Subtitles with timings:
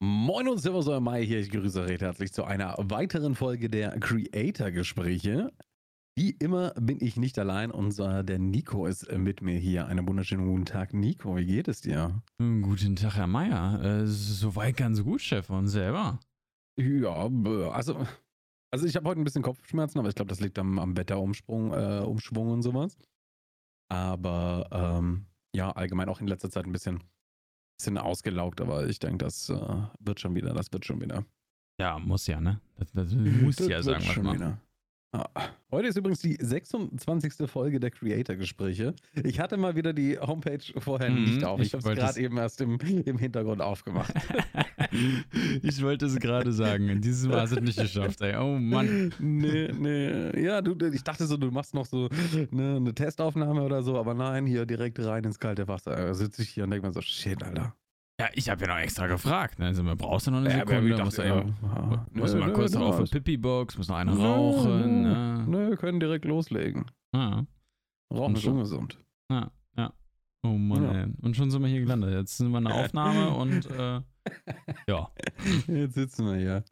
[0.00, 1.40] Moin und Servus, euer Mai hier.
[1.40, 5.52] Ich grüße recht herzlich zu einer weiteren Folge der Creator-Gespräche.
[6.16, 7.72] Wie immer bin ich nicht allein.
[7.72, 9.88] Unser der Nico ist mit mir hier.
[9.88, 11.36] Einen wunderschönen guten Tag, Nico.
[11.36, 12.22] Wie geht es dir?
[12.38, 13.82] Guten Tag, Herr Meier.
[13.82, 15.50] Äh, soweit ganz gut, Chef.
[15.50, 16.20] Und selber?
[16.76, 17.28] Ja,
[17.72, 18.06] also,
[18.70, 21.72] also ich habe heute ein bisschen Kopfschmerzen, aber ich glaube, das liegt am, am Wetterumschwung
[21.72, 22.96] äh, Umschwung und sowas.
[23.90, 27.02] Aber ähm, ja, allgemein auch in letzter Zeit ein bisschen
[27.78, 29.56] bisschen ausgelaugt, aber ich denke, das äh,
[30.00, 31.24] wird schon wieder, das wird schon wieder.
[31.80, 32.60] Ja, muss ja, ne?
[32.76, 34.34] Das, das muss das ja sagen, was man.
[34.34, 34.60] Wieder.
[35.10, 35.26] Ah,
[35.70, 37.50] heute ist übrigens die 26.
[37.50, 38.94] Folge der Creator-Gespräche.
[39.24, 41.60] Ich hatte mal wieder die Homepage vorher mhm, nicht auf.
[41.60, 44.12] Ich, ich habe es gerade eben erst im, im Hintergrund aufgemacht.
[45.62, 47.00] ich wollte es gerade sagen.
[47.00, 48.36] Dieses Mal hast du es nicht geschafft, ey.
[48.36, 49.14] Oh Mann.
[49.18, 50.42] Nee, nee.
[50.42, 52.10] Ja, du, ich dachte so, du machst noch so
[52.52, 55.96] eine, eine Testaufnahme oder so, aber nein, hier direkt rein ins kalte Wasser.
[55.96, 57.74] Da sitze ich hier und denke mir so, shit, Alter.
[58.20, 59.60] Ja, ich habe ja noch extra gefragt.
[59.60, 59.66] Ne?
[59.66, 60.88] Also, man brauchst du noch eine ja, Sekunde.
[60.90, 64.16] Dachte, muss, eben, ja, muss nö, mal kurz nö, auf eine Pipi-Box, muss noch eine
[64.16, 65.02] rauchen.
[65.02, 65.44] Nö, ne?
[65.46, 66.86] nö, können direkt loslegen.
[67.12, 67.44] Ah.
[68.12, 68.98] Rauchen ist ungesund.
[69.30, 69.92] Ja, ja.
[70.42, 70.92] Oh Mann, ja.
[71.02, 71.06] ey.
[71.22, 72.12] Und schon sind wir hier gelandet.
[72.12, 74.00] Jetzt sind wir in der Aufnahme und äh,
[74.88, 75.10] ja.
[75.68, 76.64] Jetzt sitzen wir hier.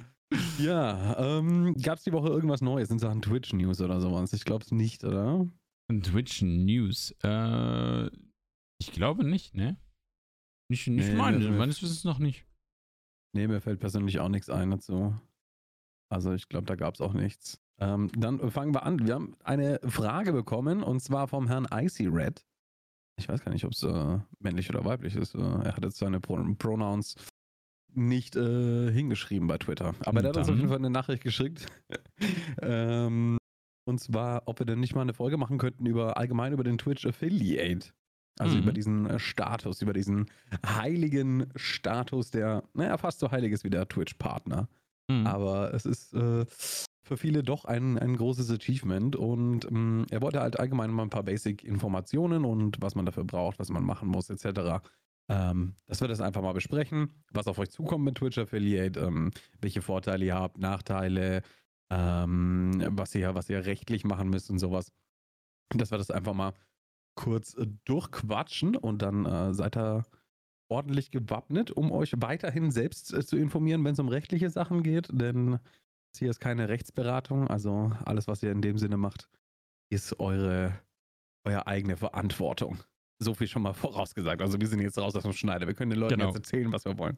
[0.59, 4.33] Ja, ähm, gab es die Woche irgendwas Neues in Sachen Twitch-News oder sowas?
[4.33, 5.47] Ich glaube es nicht, oder?
[5.89, 7.15] Twitch-News?
[7.23, 8.07] Äh,
[8.79, 9.77] ich glaube nicht, ne?
[10.69, 12.45] Nicht, nicht nee, meine, meines Wissens noch nicht.
[13.33, 15.15] Nee, mir fällt persönlich auch nichts ein dazu.
[16.09, 17.61] Also ich glaube, da gab es auch nichts.
[17.79, 19.07] Ähm, dann fangen wir an.
[19.07, 22.45] Wir haben eine Frage bekommen und zwar vom Herrn Icy Red.
[23.19, 25.35] Ich weiß gar nicht, ob es äh, männlich oder weiblich ist.
[25.35, 27.17] Äh, er hat jetzt seine Pro Pronouns
[27.95, 29.95] nicht äh, hingeschrieben bei Twitter.
[30.01, 31.67] Aber der hat uns auf jeden Fall eine Nachricht geschickt.
[32.63, 33.39] ähm,
[33.87, 36.79] und zwar, ob wir denn nicht mal eine Folge machen könnten über allgemein über den
[36.79, 37.93] Twitch Affiliate.
[38.39, 38.63] Also mhm.
[38.63, 40.27] über diesen äh, Status, über diesen
[40.65, 44.69] heiligen Status, der, naja, fast so heilig ist wie der Twitch-Partner.
[45.09, 45.27] Mhm.
[45.27, 46.45] Aber es ist äh,
[47.03, 51.11] für viele doch ein, ein großes Achievement und ähm, er wollte halt allgemein mal ein
[51.11, 54.85] paar Basic-Informationen und was man dafür braucht, was man machen muss, etc.
[55.29, 59.31] Ähm, dass wir das einfach mal besprechen, was auf euch zukommt mit Twitch Affiliate, ähm,
[59.61, 61.43] welche Vorteile ihr habt, Nachteile,
[61.91, 64.93] ähm, was, ihr, was ihr rechtlich machen müsst und sowas.
[65.71, 66.53] Dass wir das einfach mal
[67.17, 70.05] kurz äh, durchquatschen und dann äh, seid ihr
[70.69, 75.09] ordentlich gewappnet, um euch weiterhin selbst äh, zu informieren, wenn es um rechtliche Sachen geht.
[75.13, 75.59] Denn
[76.17, 77.49] hier ist keine Rechtsberatung.
[77.49, 79.29] Also alles, was ihr in dem Sinne macht,
[79.91, 80.79] ist eure,
[81.45, 82.79] eure eigene Verantwortung.
[83.19, 84.43] So viel schon mal vorausgesagt.
[84.43, 85.67] Also wir sind jetzt raus aus dem Schneider.
[85.67, 86.27] Wir können den Leuten genau.
[86.29, 87.17] jetzt erzählen, was wir wollen.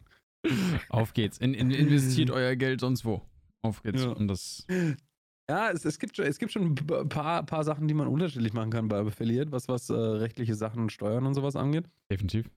[0.88, 1.38] Auf geht's.
[1.38, 3.22] In, in, investiert euer Geld sonst wo.
[3.62, 4.04] Auf geht's.
[4.04, 4.10] Ja.
[4.10, 4.66] Und das
[5.48, 8.52] ja, es, es, gibt, schon, es gibt schon ein paar, paar Sachen, die man unterschiedlich
[8.52, 11.88] machen kann bei Affiliate, was, was äh, rechtliche Sachen, Steuern und sowas angeht.
[12.10, 12.50] Definitiv.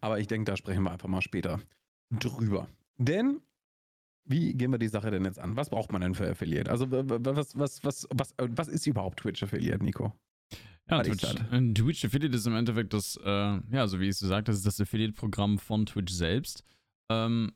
[0.00, 1.60] Aber ich denke, da sprechen wir einfach mal später
[2.10, 2.68] drüber.
[2.98, 3.40] Denn,
[4.24, 5.56] wie gehen wir die Sache denn jetzt an?
[5.56, 6.70] Was braucht man denn für Affiliate?
[6.70, 10.12] Also, was, was, was, was, was ist überhaupt Twitch Affiliate, Nico?
[10.90, 11.24] Ja, Twitch,
[11.74, 14.66] Twitch Affiliate ist im Endeffekt das, äh, ja, so wie ich es gesagt das ist
[14.66, 16.64] das Affiliate-Programm von Twitch selbst.
[17.10, 17.52] Ähm,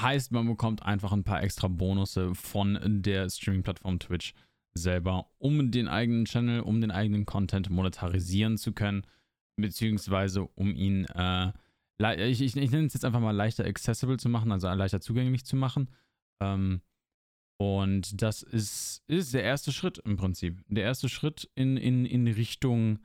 [0.00, 4.34] Heißt, man bekommt einfach ein paar extra Bonusse von der Streaming-Plattform Twitch
[4.74, 9.02] selber, um den eigenen Channel, um den eigenen Content monetarisieren zu können,
[9.56, 11.52] beziehungsweise um ihn, äh,
[12.30, 15.44] ich, ich, ich nenne es jetzt einfach mal leichter accessible zu machen, also leichter zugänglich
[15.44, 15.90] zu machen.
[16.40, 16.80] Ähm,
[17.58, 20.62] und das ist, ist der erste Schritt im Prinzip.
[20.68, 23.00] Der erste Schritt in, in, in Richtung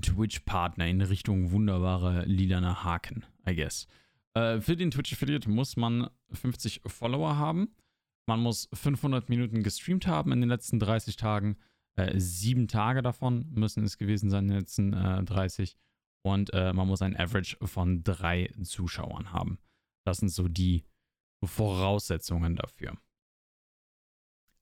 [0.00, 3.86] Twitch-Partner, in Richtung wunderbare lilane Haken, I guess.
[4.34, 7.74] Äh, für den Twitch-Affiliate muss man 50 Follower haben.
[8.26, 11.56] Man muss 500 Minuten gestreamt haben in den letzten 30 Tagen.
[11.96, 15.76] Äh, sieben Tage davon müssen es gewesen sein in den letzten äh, 30.
[16.24, 19.58] Und äh, man muss ein Average von drei Zuschauern haben.
[20.04, 20.84] Das sind so die
[21.44, 22.96] Voraussetzungen dafür.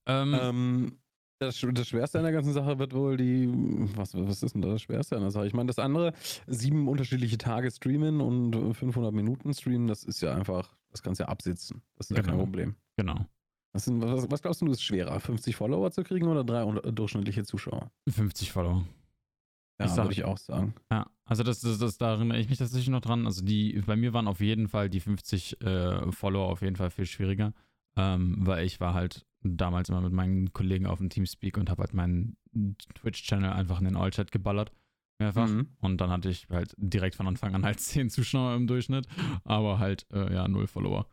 [0.07, 1.00] Ähm, ähm,
[1.41, 3.49] das, das, Schwerste an der ganzen Sache wird wohl die.
[3.95, 5.47] Was, was ist denn das Schwerste an der Sache?
[5.47, 6.13] Ich meine, das andere,
[6.47, 11.23] sieben unterschiedliche Tage streamen und 500 Minuten streamen, das ist ja einfach, das kannst du
[11.23, 11.81] ja absitzen.
[11.97, 12.19] Das ist genau.
[12.19, 12.43] ja kein genau.
[12.43, 12.75] Problem.
[12.97, 13.25] Genau.
[13.73, 15.19] Was, was, was, glaubst du, ist schwerer?
[15.19, 17.89] 50 Follower zu kriegen oder drei durchschnittliche Zuschauer?
[18.09, 18.85] 50 Follower.
[19.79, 20.75] Ja, würde ich auch sagen.
[20.91, 23.25] Ja, also das, das, das, da erinnere ich mich tatsächlich noch dran.
[23.25, 26.91] Also die, bei mir waren auf jeden Fall die 50 äh, Follower auf jeden Fall
[26.91, 27.53] viel schwieriger,
[27.97, 31.81] ähm, weil ich war halt damals immer mit meinen Kollegen auf dem Teamspeak und habe
[31.81, 32.37] halt meinen
[32.95, 34.71] Twitch-Channel einfach in den All-Chat geballert.
[35.19, 35.47] Mehrfach.
[35.47, 35.67] Mhm.
[35.79, 39.07] Und dann hatte ich halt direkt von Anfang an halt 10 Zuschauer im Durchschnitt,
[39.43, 41.07] aber halt, äh, ja, null Follower.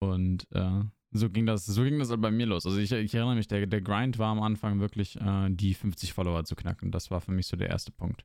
[0.00, 0.82] Und äh,
[1.12, 2.66] so ging das, so ging das halt bei mir los.
[2.66, 6.12] Also ich, ich erinnere mich, der, der Grind war am Anfang wirklich, äh, die 50
[6.12, 6.90] Follower zu knacken.
[6.90, 8.24] Das war für mich so der erste Punkt.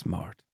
[0.00, 0.44] Smart.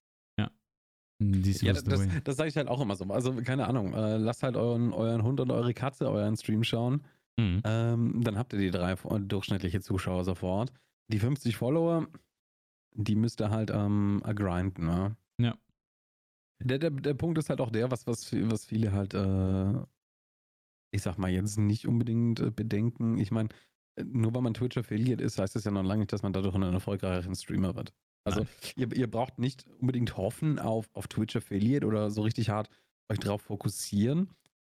[1.18, 1.28] Ja.
[1.68, 3.04] ja, das, das, das sage ich halt auch immer so.
[3.06, 7.04] Also, keine Ahnung, äh, lasst halt euren, euren Hund und eure Katze euren Stream schauen.
[7.38, 7.62] Mhm.
[7.64, 10.72] Ähm, dann habt ihr die drei durchschnittliche Zuschauer sofort.
[11.08, 12.06] Die 50 Follower,
[12.94, 15.16] die müsst ihr halt ähm, grinden, ne?
[15.40, 15.56] Ja.
[16.62, 19.86] Der, der, der Punkt ist halt auch der, was, was, was viele halt, äh,
[20.90, 23.18] ich sag mal, jetzt nicht unbedingt äh, bedenken.
[23.18, 23.50] Ich meine,
[24.02, 26.62] nur weil man Twitch-Affiliate ist, heißt das ja noch lange nicht, dass man dadurch ein
[26.62, 27.92] erfolgreicher Streamer wird.
[28.26, 28.46] Also
[28.76, 32.68] ihr, ihr, braucht nicht unbedingt hoffen auf, auf Twitch-Affiliate oder so richtig hart
[33.08, 34.30] euch darauf fokussieren.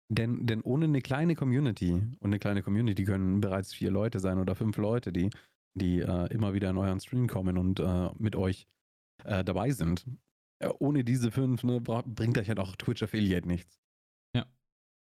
[0.08, 4.38] Denn, denn ohne eine kleine Community, und eine kleine Community können bereits vier Leute sein
[4.38, 5.31] oder fünf Leute, die,
[5.75, 8.66] die äh, immer wieder in euren Stream kommen und äh, mit euch
[9.25, 10.05] äh, dabei sind.
[10.58, 13.81] Äh, ohne diese fünf ne, bringt euch halt auch Twitch Affiliate nichts.
[14.34, 14.46] Ja.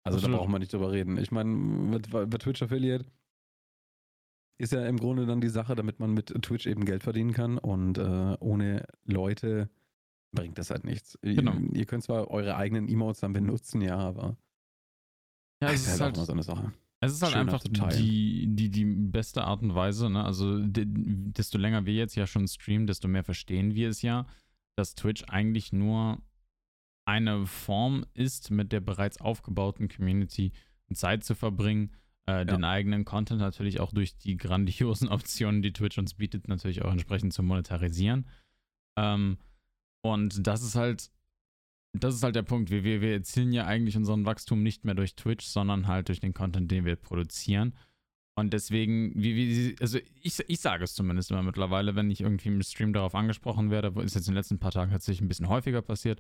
[0.03, 1.18] Also da brauchen wir nicht drüber reden.
[1.18, 3.06] Ich meine, bei Twitch Affiliate
[4.57, 7.57] ist ja im Grunde dann die Sache, damit man mit Twitch eben Geld verdienen kann
[7.57, 9.69] und äh, ohne Leute
[10.31, 11.17] bringt das halt nichts.
[11.21, 11.53] Genau.
[11.53, 14.37] Ihr, ihr könnt zwar eure eigenen Emotes dann benutzen, ja, aber
[15.61, 16.73] ja, es ist, ist halt, halt so eine Sache.
[17.01, 20.23] Es ist halt Schön einfach die, die, die beste Art und Weise, ne?
[20.23, 24.25] Also desto länger wir jetzt ja schon streamen, desto mehr verstehen wir es ja,
[24.75, 26.21] dass Twitch eigentlich nur
[27.05, 30.51] eine Form ist, mit der bereits aufgebauten Community
[30.93, 31.91] Zeit zu verbringen,
[32.27, 32.45] äh, ja.
[32.45, 36.92] den eigenen Content natürlich auch durch die grandiosen Optionen, die Twitch uns bietet, natürlich auch
[36.92, 38.27] entsprechend zu monetarisieren.
[38.98, 39.38] Ähm,
[40.04, 41.12] und das ist halt,
[41.94, 42.69] das ist halt der Punkt.
[42.69, 46.19] Wir, wir, wir erzielen ja eigentlich unseren Wachstum nicht mehr durch Twitch, sondern halt durch
[46.19, 47.74] den Content, den wir produzieren.
[48.38, 52.50] Und deswegen, wie, wie, also ich, ich sage es zumindest immer mittlerweile, wenn ich irgendwie
[52.50, 55.48] im Stream darauf angesprochen werde, ist jetzt in den letzten paar Tagen tatsächlich ein bisschen
[55.48, 56.19] häufiger passiert,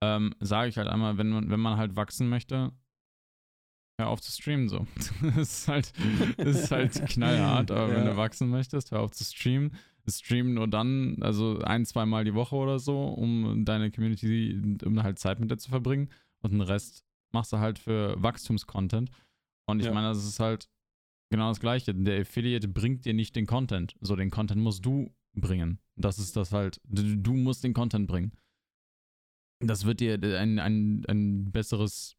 [0.00, 2.70] ähm, sage ich halt einmal, wenn man, wenn man halt wachsen möchte,
[3.98, 4.86] hör auf zu streamen so.
[5.22, 5.92] das ist halt,
[6.36, 7.96] das ist halt knallhart, aber ja.
[7.96, 9.72] wenn du wachsen möchtest, hör auf zu streamen.
[10.06, 15.18] Streamen nur dann, also ein, zweimal die Woche oder so, um deine Community, um halt
[15.18, 16.08] Zeit mit dir zu verbringen.
[16.40, 19.10] Und den Rest machst du halt für Wachstumscontent.
[19.66, 19.92] Und ich ja.
[19.92, 20.70] meine, das ist halt
[21.30, 21.94] genau das Gleiche.
[21.94, 23.96] Der Affiliate bringt dir nicht den Content.
[24.00, 25.78] So, den Content musst du bringen.
[25.96, 26.80] Das ist das halt.
[26.84, 28.32] Du musst den Content bringen.
[29.60, 32.16] Das wird dir ein, ein, ein besseres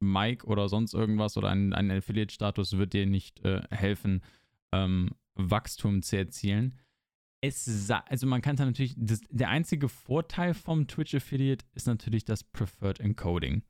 [0.00, 4.22] Mic oder sonst irgendwas oder ein, ein Affiliate-Status wird dir nicht äh, helfen,
[4.72, 6.78] ähm, Wachstum zu erzielen.
[7.42, 12.24] Es also man kann da natürlich, das, der einzige Vorteil vom Twitch Affiliate ist natürlich
[12.24, 13.62] das Preferred Encoding.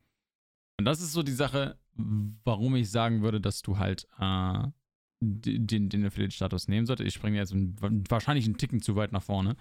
[0.77, 4.67] Und das ist so die Sache, warum ich sagen würde, dass du halt äh,
[5.21, 7.07] den, den Affiliate-Status nehmen solltest.
[7.07, 7.53] Ich springe jetzt
[8.09, 9.55] wahrscheinlich einen Ticken zu weit nach vorne.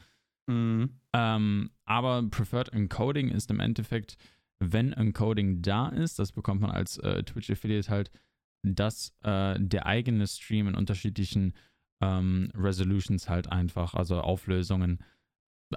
[0.46, 1.00] Mhm.
[1.12, 4.16] Ähm, aber Preferred Encoding ist im Endeffekt
[4.60, 8.10] wenn Encoding da ist, das bekommt man als äh, Twitch-Affiliate halt,
[8.62, 11.54] dass äh, der eigene Stream in unterschiedlichen
[12.02, 15.02] ähm, Resolutions halt einfach, also Auflösungen,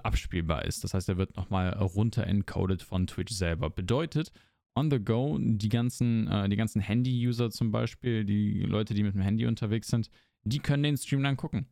[0.02, 0.84] abspielbar ist.
[0.84, 3.70] Das heißt, er wird nochmal runter encoded von Twitch selber.
[3.70, 4.32] Bedeutet,
[4.76, 9.14] on the go, die ganzen, äh, die ganzen Handy-User zum Beispiel, die Leute, die mit
[9.14, 10.10] dem Handy unterwegs sind,
[10.42, 11.66] die können den Stream dann gucken.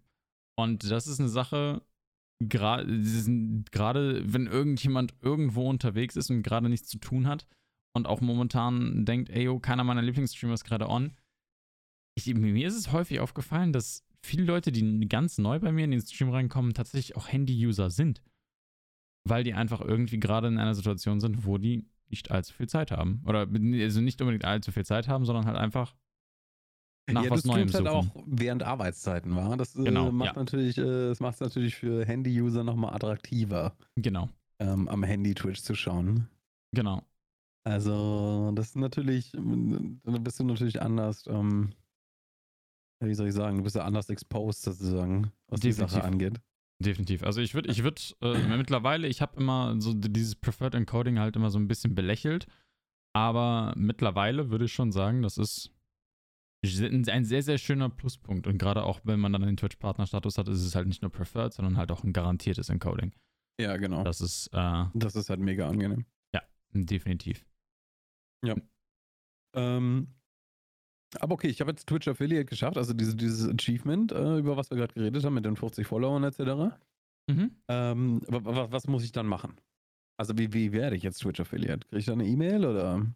[0.57, 1.83] Und das ist eine Sache,
[2.41, 7.47] gerade wenn irgendjemand irgendwo unterwegs ist und gerade nichts zu tun hat
[7.95, 11.17] und auch momentan denkt, ey, yo, keiner meiner Lieblingsstreamer ist gerade on.
[12.15, 15.91] Ich, mir ist es häufig aufgefallen, dass viele Leute, die ganz neu bei mir in
[15.91, 18.23] den Stream reinkommen, tatsächlich auch Handy-User sind.
[19.25, 22.91] Weil die einfach irgendwie gerade in einer Situation sind, wo die nicht allzu viel Zeit
[22.91, 23.23] haben.
[23.25, 25.95] Oder also nicht unbedingt allzu viel Zeit haben, sondern halt einfach
[27.11, 29.57] nach ja, was Neuem halt halt auch während Arbeitszeiten, war.
[29.57, 30.41] Das äh, genau, macht ja.
[30.41, 33.77] natürlich, äh, das macht es natürlich für Handy-User nochmal attraktiver.
[33.97, 34.29] Genau.
[34.61, 36.29] Ähm, am Handy Twitch zu schauen.
[36.75, 37.03] Genau.
[37.65, 41.73] Also, das ist natürlich, da bist du natürlich anders, ähm,
[43.01, 45.87] wie soll ich sagen, du bist ja anders exposed sozusagen, was Definitiv.
[45.87, 46.41] die Sache angeht.
[46.83, 47.23] Definitiv.
[47.23, 51.37] Also ich würde, ich würde äh, mittlerweile, ich habe immer so dieses Preferred Encoding halt
[51.37, 52.47] immer so ein bisschen belächelt,
[53.15, 55.71] aber mittlerweile würde ich schon sagen, das ist
[56.65, 58.47] ein sehr, sehr schöner Pluspunkt.
[58.47, 61.53] Und gerade auch, wenn man dann den Twitch-Partner-Status hat, ist es halt nicht nur preferred,
[61.53, 63.13] sondern halt auch ein garantiertes Encoding.
[63.61, 64.05] Ja, genau.
[64.05, 64.49] Das ist.
[64.53, 66.07] Äh, das ist halt mega angenehm.
[66.35, 66.43] Ja,
[66.73, 67.45] definitiv.
[68.45, 68.55] Ja.
[69.55, 70.09] Ähm,
[71.21, 74.71] aber okay, ich habe jetzt Twitch Affiliate geschafft, also diese, dieses Achievement, äh, über was
[74.71, 76.77] wir gerade geredet haben, mit den 50 Followern etc.
[77.29, 77.51] Mhm.
[77.69, 79.61] Ähm, was, was muss ich dann machen?
[80.17, 81.87] Also, wie, wie werde ich jetzt Twitch Affiliate?
[81.89, 83.07] Kriege ich da eine E-Mail oder?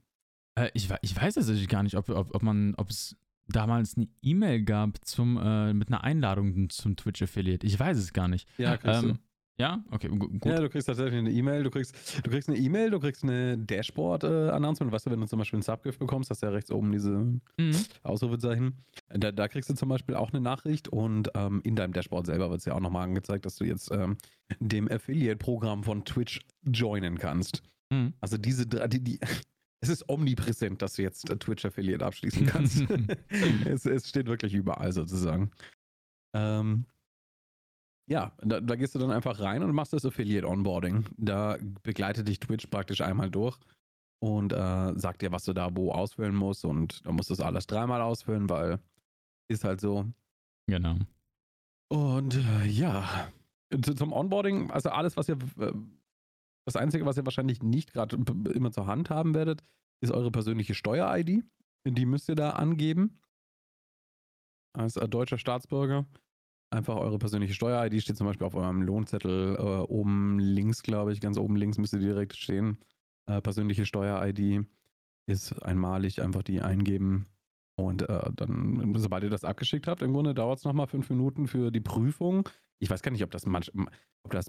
[0.58, 3.16] Äh, ich, ich weiß tatsächlich gar nicht, ob, ob, ob man, ob es
[3.48, 7.66] damals eine E-Mail gab zum, äh, mit einer Einladung zum Twitch Affiliate.
[7.66, 8.48] Ich weiß es gar nicht.
[8.58, 9.18] Ja, kriegst ähm, du.
[9.58, 10.44] Ja, okay, gut.
[10.44, 13.56] Ja, du kriegst tatsächlich eine E-Mail, du kriegst, du kriegst eine E-Mail, du kriegst eine
[13.56, 14.90] Dashboard-Announcement.
[14.90, 16.92] Äh, weißt du, wenn du zum Beispiel ein Subgift bekommst, hast du ja rechts oben
[16.92, 17.40] diese mhm.
[18.02, 18.84] Ausrufezeichen.
[19.08, 22.50] Da, da, kriegst du zum Beispiel auch eine Nachricht und ähm, in deinem Dashboard selber
[22.50, 24.18] wird es ja auch nochmal angezeigt, dass du jetzt ähm,
[24.60, 27.62] dem Affiliate-Programm von Twitch joinen kannst.
[27.90, 28.12] Mhm.
[28.20, 29.20] Also diese, die, die,
[29.80, 32.84] es ist omnipräsent, dass du jetzt Twitch-Affiliate abschließen kannst.
[33.66, 35.50] es, es, steht wirklich überall sozusagen.
[36.34, 36.86] Ähm,
[38.08, 41.06] ja, da, da, gehst du dann einfach rein und machst das Affiliate-Onboarding.
[41.16, 43.58] Da begleitet dich Twitch praktisch einmal durch
[44.20, 46.64] und äh, sagt dir, was du da wo ausfüllen musst.
[46.64, 48.78] Und da musst du das alles dreimal ausfüllen, weil
[49.48, 50.06] ist halt so.
[50.68, 50.96] Genau.
[51.88, 53.28] Und äh, ja,
[53.96, 55.72] zum Onboarding, also alles, was ihr, äh,
[56.66, 58.16] das Einzige, was ihr wahrscheinlich nicht gerade
[58.52, 59.62] immer zur Hand haben werdet,
[60.00, 61.44] ist eure persönliche Steuer-ID.
[61.86, 63.20] Die müsst ihr da angeben.
[64.74, 66.06] Als deutscher Staatsbürger.
[66.70, 71.20] Einfach eure persönliche Steuer-ID steht zum Beispiel auf eurem Lohnzettel äh, oben links, glaube ich,
[71.20, 72.78] ganz oben links müsste die direkt stehen.
[73.26, 74.66] Äh, persönliche Steuer-ID
[75.26, 77.26] ist einmalig, einfach die eingeben.
[77.76, 81.46] Und äh, dann, sobald ihr das abgeschickt habt, im Grunde dauert es nochmal fünf Minuten
[81.46, 82.48] für die Prüfung.
[82.80, 83.70] Ich weiß gar nicht, ob das manch,
[84.24, 84.48] ob das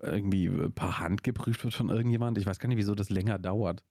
[0.00, 2.38] irgendwie per Hand geprüft wird von irgendjemand.
[2.38, 3.82] Ich weiß gar nicht, wieso das länger dauert.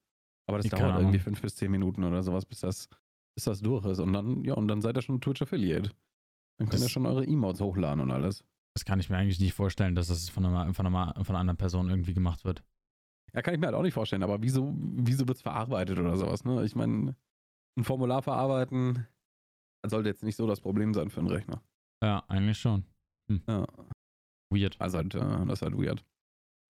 [0.48, 2.88] Aber das ich dauert irgendwie fünf bis zehn Minuten oder sowas, bis das,
[3.34, 3.98] bis das durch ist.
[3.98, 5.90] Und dann, ja, und dann seid ihr schon Twitch Affiliate.
[6.58, 8.44] Dann könnt ihr schon eure Emotes hochladen und alles.
[8.74, 11.40] Das kann ich mir eigentlich nicht vorstellen, dass das von einer, von einer, von einer
[11.40, 12.62] anderen Person irgendwie gemacht wird.
[13.34, 16.16] Ja, kann ich mir halt auch nicht vorstellen, aber wieso, wieso wird es verarbeitet oder
[16.16, 16.64] sowas, ne?
[16.64, 17.16] Ich meine,
[17.76, 19.06] ein Formular verarbeiten,
[19.82, 21.62] das sollte jetzt nicht so das Problem sein für einen Rechner.
[22.02, 22.84] Ja, eigentlich schon.
[23.30, 23.42] Hm.
[23.46, 23.66] Ja.
[24.50, 24.76] Weird.
[24.80, 26.04] Also halt, äh, das ist halt weird.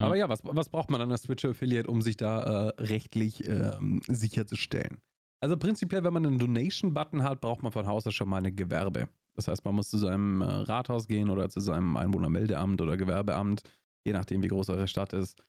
[0.00, 0.06] Ja.
[0.06, 3.46] Aber ja, was, was braucht man dann als Twitch Affiliate, um sich da äh, rechtlich
[3.48, 4.98] ähm, sicherzustellen?
[5.40, 8.52] Also prinzipiell, wenn man einen Donation-Button hat, braucht man von Haus aus schon mal eine
[8.52, 9.08] Gewerbe.
[9.34, 13.62] Das heißt, man muss zu seinem äh, Rathaus gehen oder zu seinem Einwohnermeldeamt oder Gewerbeamt,
[14.04, 15.42] je nachdem, wie groß eure Stadt ist.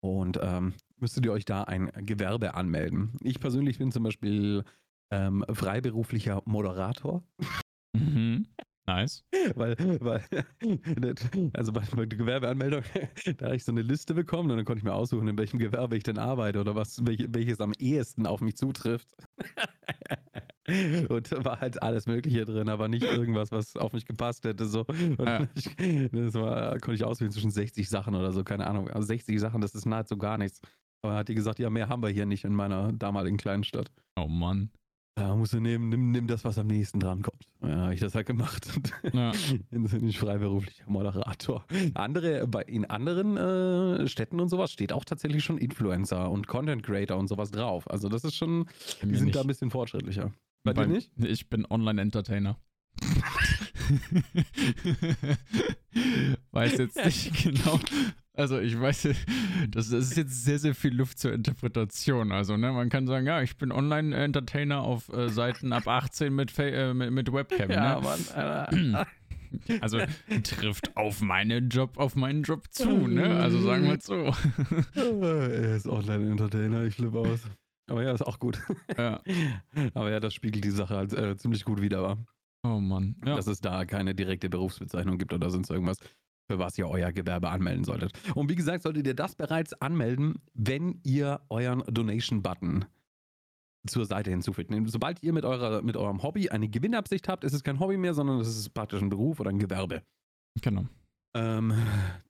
[0.00, 3.12] Und ähm, müsstet ihr euch da ein Gewerbe anmelden.
[3.22, 4.64] Ich persönlich bin zum Beispiel
[5.10, 7.22] ähm, freiberuflicher Moderator.
[7.94, 8.46] Mhm.
[8.86, 9.24] Nice.
[9.54, 10.22] Weil, weil,
[11.54, 12.82] also bei der Gewerbeanmeldung,
[13.38, 15.58] da habe ich so eine Liste bekommen und dann konnte ich mir aussuchen, in welchem
[15.58, 19.08] Gewerbe ich denn arbeite oder was, welches am ehesten auf mich zutrifft.
[20.66, 24.64] Und da war halt alles Mögliche drin, aber nicht irgendwas, was auf mich gepasst hätte.
[24.64, 24.86] So.
[25.18, 25.46] Ja.
[25.54, 25.64] Ich,
[26.10, 28.88] das war, konnte ich auswählen zwischen 60 Sachen oder so, keine Ahnung.
[28.88, 30.62] Also 60 Sachen, das ist nahezu gar nichts.
[31.02, 33.92] Aber hat die gesagt, ja, mehr haben wir hier nicht in meiner damaligen kleinen Stadt.
[34.16, 34.70] Oh Mann.
[35.16, 37.46] Da musst du nehmen, nimm, nimm das, was am nächsten dran kommt.
[37.62, 38.66] Ja, habe ich das halt gemacht.
[39.12, 39.30] Ja.
[39.70, 41.64] bin ich freiberuflicher Moderator.
[41.94, 46.82] Andere, bei, in anderen äh, Städten und sowas steht auch tatsächlich schon Influencer und Content
[46.82, 47.88] Creator und sowas drauf.
[47.88, 48.66] Also das ist schon,
[49.02, 49.36] die sind nicht.
[49.36, 50.32] da ein bisschen fortschrittlicher.
[50.64, 51.12] Bei, bei dir nicht?
[51.16, 52.58] Ich bin Online-Entertainer.
[56.50, 57.78] weiß jetzt nicht genau,
[58.34, 59.08] also ich weiß,
[59.70, 62.32] das, ist jetzt sehr, sehr viel Luft zur Interpretation.
[62.32, 66.52] Also, ne, man kann sagen, ja, ich bin Online-Entertainer auf äh, Seiten ab 18 mit,
[66.58, 67.70] äh, mit, mit, Webcam.
[67.70, 68.86] Ja, ne?
[68.92, 69.06] Mann,
[69.80, 70.00] Also
[70.42, 73.36] trifft auf meinen Job, auf meinen Job zu, ne?
[73.36, 74.34] Also sagen wir es so.
[74.96, 77.40] er ist Online-Entertainer, ich flippe aus.
[77.88, 78.58] Aber ja, ist auch gut.
[78.98, 79.20] Ja.
[79.94, 82.18] Aber ja, das spiegelt die Sache halt äh, ziemlich gut wieder,
[82.64, 83.14] Oh Mann.
[83.24, 83.36] Ja.
[83.36, 85.98] Dass es da keine direkte Berufsbezeichnung gibt oder sonst irgendwas
[86.50, 88.12] für was ihr euer Gewerbe anmelden solltet.
[88.34, 92.84] Und wie gesagt, solltet ihr das bereits anmelden, wenn ihr euren Donation-Button
[93.86, 94.72] zur Seite hinzufügt.
[94.86, 98.14] Sobald ihr mit, eurer, mit eurem Hobby eine Gewinnabsicht habt, ist es kein Hobby mehr,
[98.14, 100.02] sondern es ist praktisch ein Beruf oder ein Gewerbe.
[100.62, 100.86] Genau.
[101.36, 101.74] Ähm,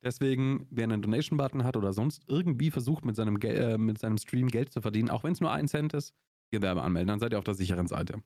[0.03, 4.49] deswegen, wer einen Donation-Button hat oder sonst irgendwie versucht, mit seinem, äh, mit seinem Stream
[4.49, 6.15] Geld zu verdienen, auch wenn es nur ein Cent ist,
[6.51, 8.23] Gewerbe anmelden, dann seid ihr auf der sicheren Seite.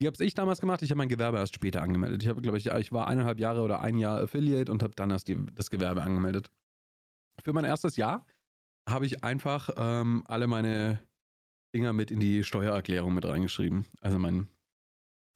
[0.00, 0.82] Wie habe ich damals gemacht?
[0.82, 2.22] Ich habe mein Gewerbe erst später angemeldet.
[2.22, 5.10] Ich habe, glaube ich, ich war eineinhalb Jahre oder ein Jahr Affiliate und habe dann
[5.10, 6.50] erst die, das Gewerbe angemeldet.
[7.42, 8.24] Für mein erstes Jahr
[8.88, 11.00] habe ich einfach ähm, alle meine
[11.74, 13.86] Dinger mit in die Steuererklärung mit reingeschrieben.
[14.00, 14.48] Also mein,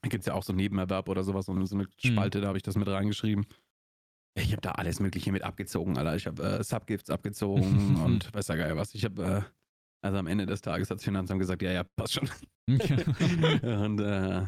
[0.01, 1.87] da gibt es ja auch so einen Nebenerwerb oder sowas, so eine mhm.
[1.97, 2.41] Spalte, mhm.
[2.41, 3.45] da habe ich das mit reingeschrieben.
[4.35, 6.15] Ich habe da alles Mögliche mit abgezogen, Alter.
[6.15, 8.95] Ich habe äh, Subgifts abgezogen und weiß ja geil was.
[8.95, 9.41] Ich habe, äh,
[10.03, 12.29] also am Ende des Tages hat das Finanzamt gesagt, ja, ja, passt schon.
[12.67, 14.45] und äh,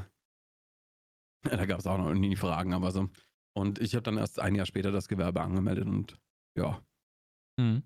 [1.43, 3.09] da gab es auch noch nie Fragen, aber so.
[3.57, 6.19] Und ich habe dann erst ein Jahr später das Gewerbe angemeldet und
[6.57, 6.81] ja.
[7.57, 7.83] Mhm.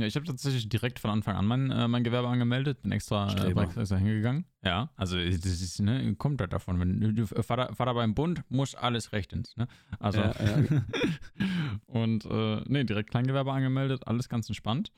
[0.00, 3.30] Ja, ich habe tatsächlich direkt von Anfang an mein, äh, mein Gewerbe angemeldet, bin extra,
[3.34, 4.46] äh, extra hingegangen.
[4.64, 6.80] Ja, also das ist, ne, kommt halt davon.
[6.80, 9.54] Wenn du Vater, Vater beim Bund, muss alles rechtens.
[9.58, 9.68] Ne?
[9.98, 10.84] Also ja, ja.
[11.86, 14.90] und äh, nee, direkt Kleingewerbe angemeldet, alles ganz entspannt.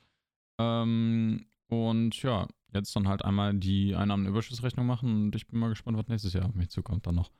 [0.61, 5.97] Ähm, und ja, jetzt dann halt einmal die Einnahmenüberschussrechnung machen und ich bin mal gespannt,
[5.97, 7.31] was nächstes Jahr auf mich zukommt dann noch.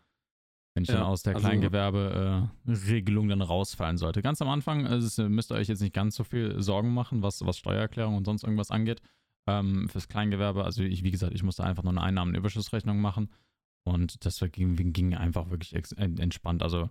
[0.75, 4.23] Wenn ich ja, dann aus der also, Kleingewerbe-Regelung äh, dann rausfallen sollte.
[4.23, 7.45] Ganz am Anfang also, müsst ihr euch jetzt nicht ganz so viel Sorgen machen, was,
[7.45, 9.03] was Steuererklärung und sonst irgendwas angeht.
[9.47, 13.29] Ähm, fürs Kleingewerbe, also ich, wie gesagt, ich musste einfach nur eine Einnahmenüberschussrechnung machen
[13.85, 16.63] und das ging, ging einfach wirklich entspannt.
[16.63, 16.89] Also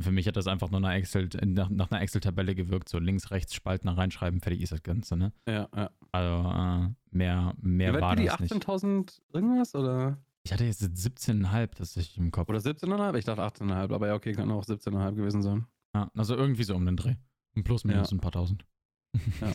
[0.00, 3.30] Für mich hat das einfach nur nach, Excel, nach, nach einer Excel-Tabelle gewirkt, so links,
[3.30, 5.32] rechts, Spalten reinschreiben, fertig ist das Ganze, ne?
[5.46, 5.90] Ja, ja.
[6.12, 8.52] Also äh, mehr, mehr Wie war die das nicht.
[8.52, 10.18] 18.000 irgendwas oder?
[10.42, 12.48] Ich hatte jetzt 17,5 das ich im Kopf.
[12.48, 13.18] Oder 17,5?
[13.18, 15.66] Ich dachte 18,5, aber ja, okay, kann auch 17,5 gewesen sein.
[15.94, 17.16] Ja, also irgendwie so um den Dreh.
[17.56, 18.16] Ein Plus, minus Ja.
[18.16, 18.64] ein paar tausend.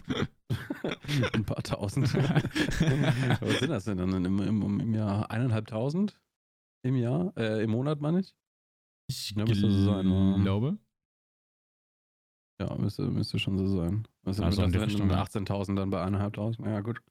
[1.34, 2.14] Ein paar tausend.
[3.42, 5.32] Was sind das denn dann im, im, im Jahr?
[5.32, 6.20] Eineinhalbtausend?
[6.84, 7.34] Im Jahr?
[7.38, 8.36] Äh, Im Monat, meine ich?
[9.08, 10.38] Ich Ja, müsste so sein, ja.
[10.44, 10.78] glaube.
[12.60, 14.08] Ja, müsste, müsste schon so sein.
[14.26, 15.22] Also, Also das Richtung, ja.
[15.22, 16.66] 18.000 dann bei eineinhalbtausend.
[16.66, 17.02] Ja, gut.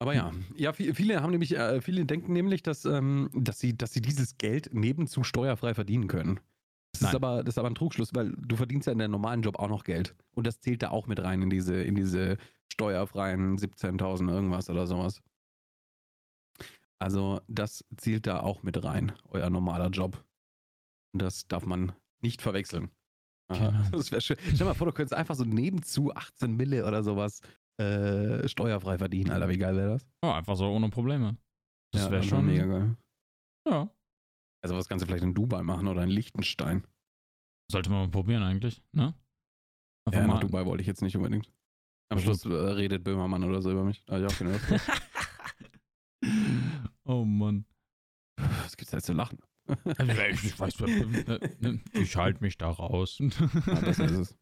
[0.00, 3.76] Aber ja, ja, vi- viele haben nämlich, äh, viele denken nämlich, dass, ähm, dass, sie,
[3.76, 6.38] dass sie dieses Geld nebenzu steuerfrei verdienen können.
[6.92, 9.42] Das ist, aber, das ist aber ein Trugschluss, weil du verdienst ja in deinem normalen
[9.42, 10.14] Job auch noch Geld.
[10.30, 12.38] Und das zählt da auch mit rein in diese, in diese
[12.72, 15.20] steuerfreien 17.000 irgendwas oder sowas.
[17.00, 20.24] Also das zählt da auch mit rein, euer normaler Job.
[21.12, 22.90] Das darf man nicht verwechseln.
[23.50, 23.72] Genau.
[23.92, 24.36] Das wäre schön.
[24.40, 27.40] Stell dir mal vor, du könntest einfach so nebenzu 18 Mille oder sowas
[27.80, 29.48] äh, steuerfrei verdienen, Alter.
[29.48, 30.06] Wie geil wäre das?
[30.24, 31.36] Ja, einfach so ohne Probleme.
[31.92, 32.96] Das Ja, wäre schon mega geil.
[33.66, 33.90] Ja.
[34.62, 36.86] Also was kannst du vielleicht in Dubai machen oder in Liechtenstein?
[37.70, 39.14] Sollte man mal probieren eigentlich, ne?
[40.06, 40.40] Einfach Ja, nach.
[40.40, 41.50] Dubai wollte ich jetzt nicht unbedingt.
[42.10, 44.04] Am Ach Schluss äh, redet Böhmermann oder so über mich.
[44.06, 45.00] Keine Lust drauf.
[47.04, 47.64] oh Mann.
[48.36, 49.38] Was gibt's da jetzt zu lachen?
[50.30, 53.18] Ich, ich weiß, äh, ne, ich halte mich da raus.
[53.66, 54.36] Ja, das ist es.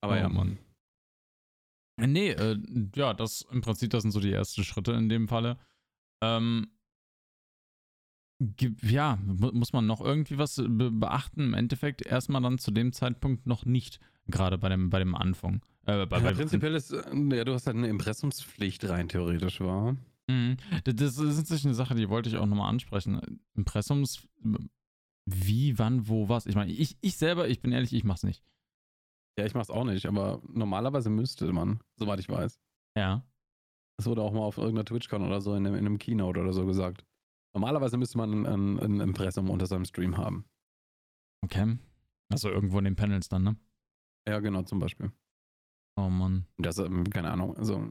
[0.00, 0.28] Aber oh, ja.
[0.28, 0.58] Mann.
[1.98, 2.56] Nee, äh,
[2.94, 5.58] ja, das im Prinzip, das sind so die ersten Schritte in dem Falle.
[6.22, 6.68] Ähm,
[8.82, 11.42] ja, mu muss man noch irgendwie was be beachten?
[11.42, 15.62] Im Endeffekt erstmal dann zu dem Zeitpunkt noch nicht, gerade bei dem, bei dem Anfang.
[15.84, 19.60] Äh, bei, Ja, bei, prinzipiell ist, äh, ja, du hast halt eine Impressumspflicht rein theoretisch,
[19.60, 19.96] war.
[20.32, 20.56] Mhm.
[20.84, 23.40] Das, ist natürlich eine Sache, die wollte ich auch nochmal ansprechen.
[23.54, 24.26] Impressums,
[25.26, 26.46] wie, wann, wo, was.
[26.46, 28.44] Ich meine, ich, ich selber, ich bin ehrlich, ich mach's nicht.
[29.38, 32.60] Ja, ich mach's auch nicht, aber normalerweise müsste man, soweit ich weiß.
[32.96, 33.24] Ja.
[33.98, 36.52] Das wurde auch mal auf irgendeiner TwitchCon oder so in einem, in einem Keynote oder
[36.52, 37.04] so gesagt.
[37.54, 40.44] Normalerweise müsste man ein, ein, ein Impressum unter seinem Stream haben.
[41.44, 41.78] Okay.
[42.30, 43.56] Also irgendwo in den Panels dann, ne?
[44.26, 45.12] Ja, genau, zum Beispiel.
[45.96, 46.46] Oh Mann.
[46.56, 47.86] Das, ähm, keine Ahnung, also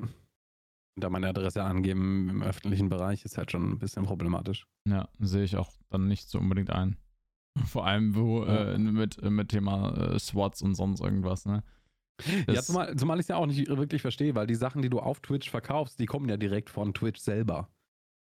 [0.95, 4.65] da meine Adresse angeben im öffentlichen Bereich ist halt schon ein bisschen problematisch.
[4.87, 6.97] Ja, sehe ich auch dann nicht so unbedingt ein.
[7.65, 8.73] Vor allem, wo Ja.
[8.73, 11.63] äh, mit, mit Thema äh, SWATs und sonst irgendwas, ne?
[12.25, 14.89] ja, Das- zumal, zumal ich es ja auch nicht wirklich verstehe, weil die Sachen, die
[14.89, 17.69] du auf Twitch verkaufst, die kommen ja direkt von Twitch selber.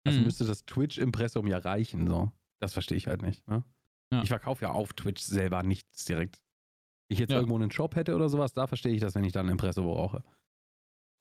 [0.07, 0.25] Also Mhm.
[0.27, 2.31] müsste das Twitch-Impressum ja reichen, so.
[2.61, 3.47] Das verstehe ich halt nicht.
[3.49, 3.65] Ne?
[4.13, 4.23] Ja.
[4.23, 6.41] Ich verkaufe ja auf Twitch selber nichts direkt.
[7.11, 7.37] Ich jetzt Ja.
[7.37, 9.85] irgendwo einen Shop hätte oder sowas, da verstehe ich das, wenn ich dann ein Impressum
[9.87, 10.23] brauche.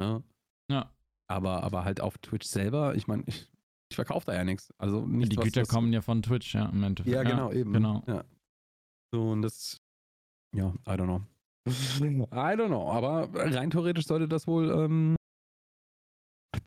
[0.02, 0.24] Ne?
[0.72, 0.94] Ja.
[1.30, 3.48] Aber, aber halt auf Twitch selber, ich meine, ich,
[3.90, 4.74] ich verkaufe da ja nichts.
[4.78, 7.14] Also nichts, die was- Güter was- kommen ja von Twitch, ja, im Endeffekt.
[7.16, 7.72] Ja, genau, eben.
[7.74, 8.04] Genau.
[8.08, 8.24] Ja.
[9.14, 9.80] So, und das,
[10.56, 11.22] ja, I don't know.
[11.68, 15.16] I don't know, aber rein theoretisch sollte das wohl ähm,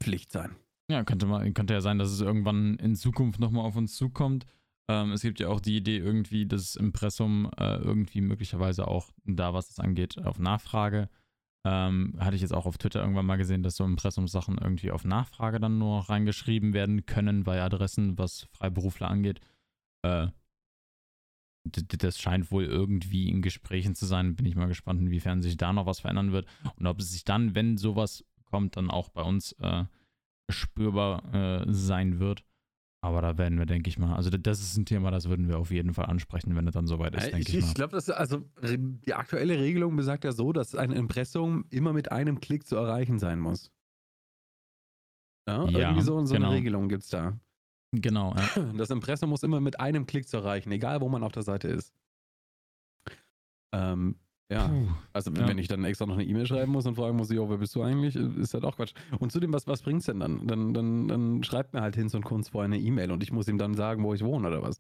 [0.01, 0.55] Pflicht sein.
[0.91, 4.47] Ja, könnte, mal, könnte ja sein, dass es irgendwann in Zukunft nochmal auf uns zukommt.
[4.91, 9.55] Ähm, es gibt ja auch die Idee, irgendwie das Impressum äh, irgendwie möglicherweise auch da,
[9.55, 11.09] was das angeht, auf Nachfrage.
[11.65, 15.05] Ähm, hatte ich jetzt auch auf Twitter irgendwann mal gesehen, dass so Impressumssachen irgendwie auf
[15.05, 19.41] Nachfrage dann nur noch reingeschrieben werden können bei Adressen, was Freiberufler angeht.
[20.03, 20.29] Äh,
[21.65, 24.35] das scheint wohl irgendwie in Gesprächen zu sein.
[24.35, 26.47] Bin ich mal gespannt, inwiefern sich da noch was verändern wird.
[26.77, 29.85] Und ob es sich dann, wenn sowas kommt, dann auch bei uns äh,
[30.51, 32.45] spürbar äh, sein wird.
[33.05, 35.59] Aber da werden wir, denke ich mal, also das ist ein Thema, das würden wir
[35.59, 37.75] auf jeden Fall ansprechen, wenn es dann soweit ist, Äh, denke ich ich, ich mal.
[37.75, 42.41] glaube, das also die aktuelle Regelung besagt ja so, dass ein Impressum immer mit einem
[42.41, 43.73] Klick zu erreichen sein muss.
[45.49, 46.47] Ja, Ja, irgendwie so, so genau.
[46.51, 47.37] eine Regelung gibt es da.
[47.93, 48.73] Genau, ja.
[48.79, 51.67] Das Impressum muss immer mit einem Klick zu erreichen, egal wo man auf der Seite
[51.69, 51.93] ist.
[53.75, 54.17] Ähm,
[54.53, 54.69] ja.
[54.69, 54.87] Puh.
[55.13, 55.49] Also Ja.
[55.49, 57.75] wenn ich dann extra noch eine E-Mail schreiben muss und fragen muss, jo, wer bist
[57.75, 58.93] du eigentlich, ist halt auch Quatsch.
[59.19, 60.47] Und zudem, was, was bringt's denn dann?
[60.47, 61.09] Dann, dann?
[61.09, 63.75] dann schreibt mir halt Hinz und Kunz vorher eine E-Mail und ich muss ihm dann
[63.75, 64.79] sagen, wo ich wohne oder was.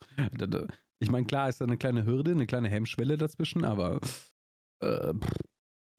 [1.01, 3.99] Ich meine, klar ist da eine kleine Hürde, eine kleine Hemmschwelle dazwischen, aber
[4.81, 5.39] äh, pff,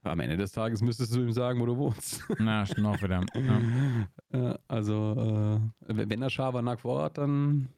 [0.04, 2.24] am Ende des Tages müsstest du ihm sagen, wo du wohnst.
[2.40, 3.24] Na, auch wieder.
[4.34, 4.58] Ja.
[4.68, 7.70] Also, äh, wenn der Schabernack vor Ort, dann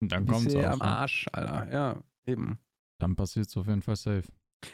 [0.00, 0.74] dann bist kommt es du ja auch.
[0.74, 0.84] am ja.
[0.86, 1.72] Arsch, Alter.
[1.72, 2.58] Ja, eben.
[2.98, 4.24] Dann passiert es auf jeden Fall safe.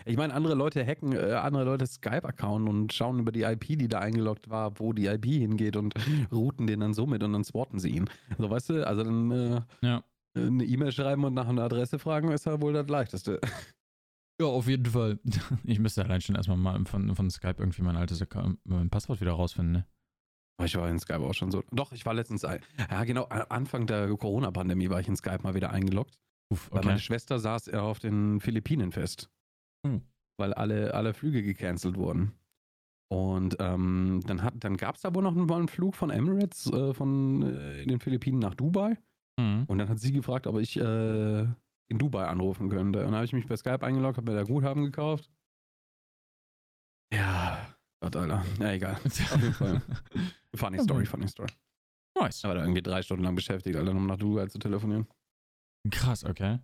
[0.05, 3.89] Ich meine, andere Leute hacken äh, andere Leute Skype-Account und schauen über die IP, die
[3.89, 5.95] da eingeloggt war, wo die IP hingeht und
[6.33, 8.09] routen den dann so mit und dann swatten sie ihn.
[8.39, 10.03] So, weißt du, also dann äh, Ja.
[10.37, 13.41] eine E-Mail schreiben und nach einer Adresse fragen ist ja wohl das Leichteste.
[14.41, 15.19] Ja, auf jeden Fall.
[15.65, 19.21] Ich müsste allein schon erstmal mal von, von Skype irgendwie mein altes Account, mein Passwort
[19.21, 19.87] wieder rausfinden, ne?
[20.57, 21.63] Aber ich war in Skype auch schon so.
[21.73, 25.71] Doch, ich war letztens, ja genau, Anfang der Corona-Pandemie war ich in Skype mal wieder
[25.73, 26.19] eingeloggt.
[26.51, 26.77] Uff, okay.
[26.79, 29.29] Weil meine Schwester saß auf den Philippinen fest.
[29.87, 30.03] Hm.
[30.39, 32.33] Weil alle, alle Flüge gecancelt wurden.
[33.13, 36.95] Und ähm, dann, dann gab es da wohl noch einen, einen Flug von Emirates äh,
[36.95, 38.97] von äh, den Philippinen nach Dubai.
[39.39, 39.65] Mhm.
[39.67, 43.01] Und dann hat sie gefragt, ob ich äh, in Dubai anrufen könnte.
[43.01, 45.29] Und dann habe ich mich bei Skype eingeloggt, habe mir da Guthaben gekauft.
[47.13, 48.45] Ja, Gott, Alter.
[48.61, 48.95] Ja, egal.
[49.05, 49.83] Auf jeden Fall.
[50.55, 51.53] Funny Story, funny Story.
[52.19, 52.45] Nice.
[52.45, 55.09] Aber da irgendwie drei Stunden lang beschäftigt, Alter, um nach Dubai zu telefonieren.
[55.91, 56.61] Krass, okay.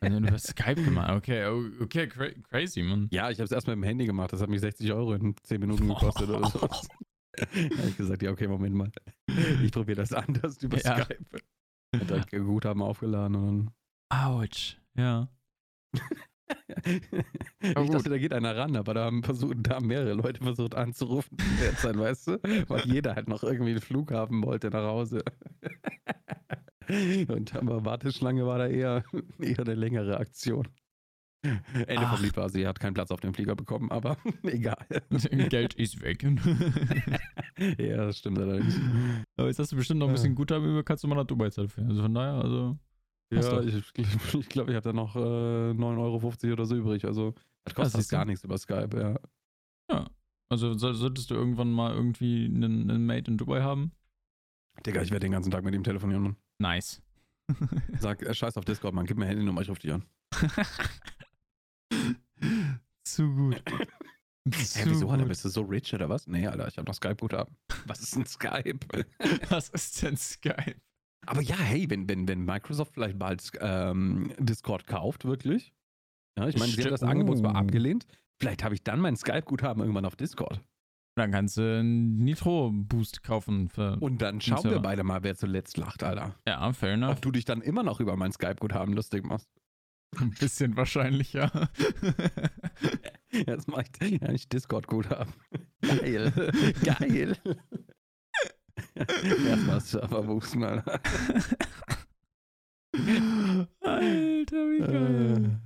[0.00, 1.10] Du hast Skype gemacht.
[1.10, 3.08] Okay, oh, okay, cra crazy, man.
[3.10, 4.32] Ja, ich habe es erstmal mit dem Handy gemacht.
[4.32, 6.58] Das hat mich 60 Euro in 10 Minuten gekostet oder so.
[7.36, 8.90] da habe ich gesagt, ja, okay, Moment mal.
[9.62, 11.02] Ich probiere das anders über ja.
[11.02, 11.24] Skype.
[11.96, 13.74] Hat dann Guthaben aufgeladen und dann.
[14.12, 15.28] Autsch, ja.
[16.84, 20.74] ich dachte, da geht einer ran, aber da haben, versucht, da haben mehrere Leute versucht
[20.74, 22.42] anzurufen derzeit, weißt du?
[22.68, 25.22] Weil jeder halt noch irgendwie einen Flughafen wollte nach Hause.
[27.28, 29.04] Und aber Warteschlange war da eher,
[29.38, 30.68] eher eine längere Aktion.
[31.42, 32.16] Ende Ach.
[32.16, 34.76] vom Lied war, sie hat keinen Platz auf dem Flieger bekommen, aber egal.
[35.48, 36.22] Geld ist weg.
[37.78, 38.78] ja, das stimmt allerdings.
[39.36, 41.48] Aber jetzt hast du bestimmt noch ein bisschen Guthaben über, kannst du mal nach Dubai
[41.48, 41.70] zahlen.
[41.88, 42.78] Also von daher, also.
[43.32, 47.04] Ja, ich glaube, ich, glaub, ich habe da noch äh, 9,50 Euro oder so übrig.
[47.04, 47.32] Also,
[47.64, 49.14] das kostet das gar nichts über Skype, ja.
[49.88, 50.10] Ja.
[50.48, 53.92] Also, solltest du irgendwann mal irgendwie einen, einen Mate in Dubai haben?
[54.84, 56.36] Digga, ich werde den ganzen Tag mit ihm telefonieren, Mann.
[56.60, 57.00] Nice.
[57.98, 59.06] Sag, äh, scheiß auf Discord, Mann.
[59.06, 60.04] Gib mir Handynummer, ich ruf dich an.
[63.02, 63.62] Zu gut.
[64.52, 65.12] Hä, wieso, gut.
[65.12, 65.26] Alter?
[65.26, 66.26] Bist du so rich oder was?
[66.26, 67.56] Nee, Alter, ich habe noch Skype-Guthaben.
[67.86, 68.78] Was ist denn Skype?
[69.48, 70.76] was ist denn Skype?
[71.26, 75.72] Aber ja, hey, wenn, wenn, wenn Microsoft vielleicht bald ähm, Discord kauft, wirklich.
[76.38, 78.06] Ja, ich meine, sie hat das Angebot zwar abgelehnt.
[78.38, 80.62] Vielleicht habe ich dann mein Skype-Guthaben irgendwann auf Discord.
[81.16, 83.68] Dann kannst du einen Nitro-Boost kaufen.
[83.68, 86.34] Für Und dann schauen wir beide mal, wer zuletzt lacht, Alter.
[86.46, 87.16] Ja, fair enough.
[87.16, 89.48] Ob du dich dann immer noch über mein Skype-Guthaben lustig machst.
[90.18, 91.50] Ein bisschen wahrscheinlich, ja.
[93.30, 95.32] Jetzt mach ich ja nicht Discord-Guthaben.
[95.82, 96.32] Geil.
[96.84, 97.36] Geil.
[98.94, 101.00] Erstmal Server boosten, Alter.
[103.80, 105.60] Alter, wie geil.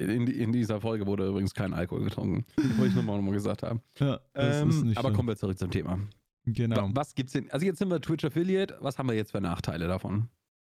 [0.00, 2.46] In, in, dieser Folge wurde übrigens kein Alkohol getrunken.
[2.78, 3.82] Wollte ich nochmal noch gesagt haben.
[3.98, 5.98] Ja, ähm, aber kommen wir zurück zum Thema.
[6.46, 6.88] Genau.
[6.94, 7.50] Was gibt's denn?
[7.50, 8.78] Also jetzt sind wir Twitch Affiliate.
[8.80, 10.28] Was haben wir jetzt für Nachteile davon?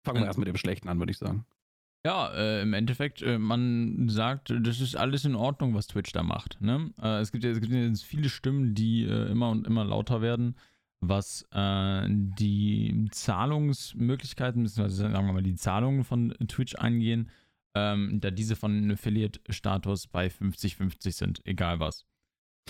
[0.04, 1.46] Fangen wir ähm, erst mit dem Schlechten an, würde ich sagen.
[2.04, 6.24] Ja, äh, im Endeffekt, äh, man sagt, das ist alles in Ordnung, was Twitch da
[6.24, 6.60] macht.
[6.60, 6.92] Ne?
[7.00, 10.22] Äh, es, gibt ja, es gibt jetzt viele Stimmen, die äh, immer und immer lauter
[10.22, 10.56] werden,
[11.00, 17.30] was äh, die Zahlungsmöglichkeiten, beziehungsweise sagen wir mal die Zahlungen von Twitch angehen,
[17.76, 22.06] ähm, da diese von Affiliate-Status bei 50-50 sind, egal was.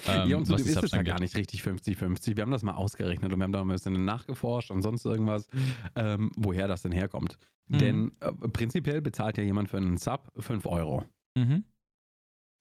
[0.07, 2.35] Ähm, ja, und so ist es ja gar nicht richtig 50-50.
[2.35, 5.47] Wir haben das mal ausgerechnet und wir haben da ein bisschen nachgeforscht und sonst irgendwas,
[5.95, 7.37] ähm, woher das denn herkommt.
[7.67, 7.77] Mhm.
[7.77, 11.05] Denn äh, prinzipiell bezahlt ja jemand für einen Sub 5 Euro.
[11.35, 11.65] Mhm.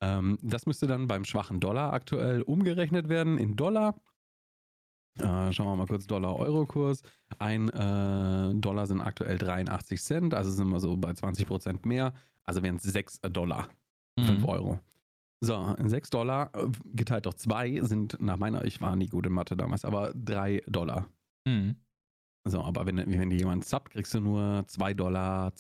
[0.03, 3.95] Ähm, das müsste dann beim schwachen Dollar aktuell umgerechnet werden in Dollar.
[5.19, 7.03] Äh, schauen wir mal kurz Dollar-Euro-Kurs.
[7.39, 12.15] Ein äh, Dollar sind aktuell 83 Cent, also sind wir so bei 20 Prozent mehr.
[12.47, 13.69] Also wären es 6 Dollar.
[14.19, 14.45] 5 mhm.
[14.45, 14.81] Euro.
[15.43, 19.33] So, 6 Dollar äh, geteilt durch 2 sind nach meiner, ich war nie gut in
[19.33, 21.09] Mathe damals, aber 3 Dollar.
[21.47, 21.77] Mhm.
[22.45, 25.53] So, aber wenn, wenn dir jemand zappt, kriegst du nur 2,20 Dollar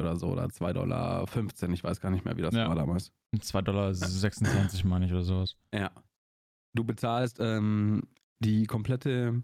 [0.00, 1.72] oder so oder 2,15 Dollar.
[1.72, 2.68] Ich weiß gar nicht mehr, wie das ja.
[2.68, 3.12] war damals.
[3.34, 5.56] 2,26 Dollar 26, meine ich oder sowas.
[5.74, 5.90] Ja.
[6.74, 8.02] Du bezahlst ähm,
[8.38, 9.42] die komplette,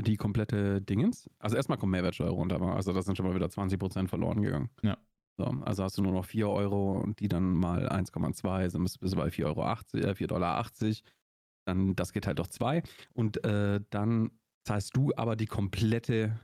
[0.00, 1.28] die komplette Dingens.
[1.38, 4.70] Also erstmal kommt Mehrwertsteuer runter, also das sind schon mal wieder 20% verloren gegangen.
[4.82, 4.96] Ja.
[5.38, 9.00] So, also hast du nur noch 4 Euro und die dann mal 1,2, sind bist
[9.00, 10.66] du bei 4,80 Euro, äh, 4,80 Dollar.
[11.66, 12.82] Dann, das geht halt durch 2.
[13.14, 14.30] Und äh, dann
[14.66, 16.38] zahlst du aber die komplette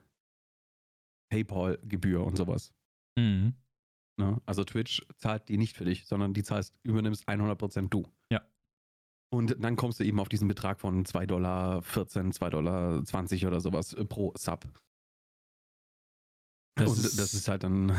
[1.31, 2.73] PayPal-Gebühr und sowas.
[3.19, 3.55] Mhm.
[4.19, 4.41] Ne?
[4.47, 8.07] Also Twitch zahlt die nicht für dich, sondern die zahlst, übernimmst 100% du.
[8.33, 8.43] Ja.
[9.31, 13.93] Und dann kommst du eben auf diesen Betrag von 2,14 Dollar, 2,20 Dollar oder sowas
[13.93, 14.67] äh, pro Sub.
[16.77, 17.93] Das und ist das ist halt dann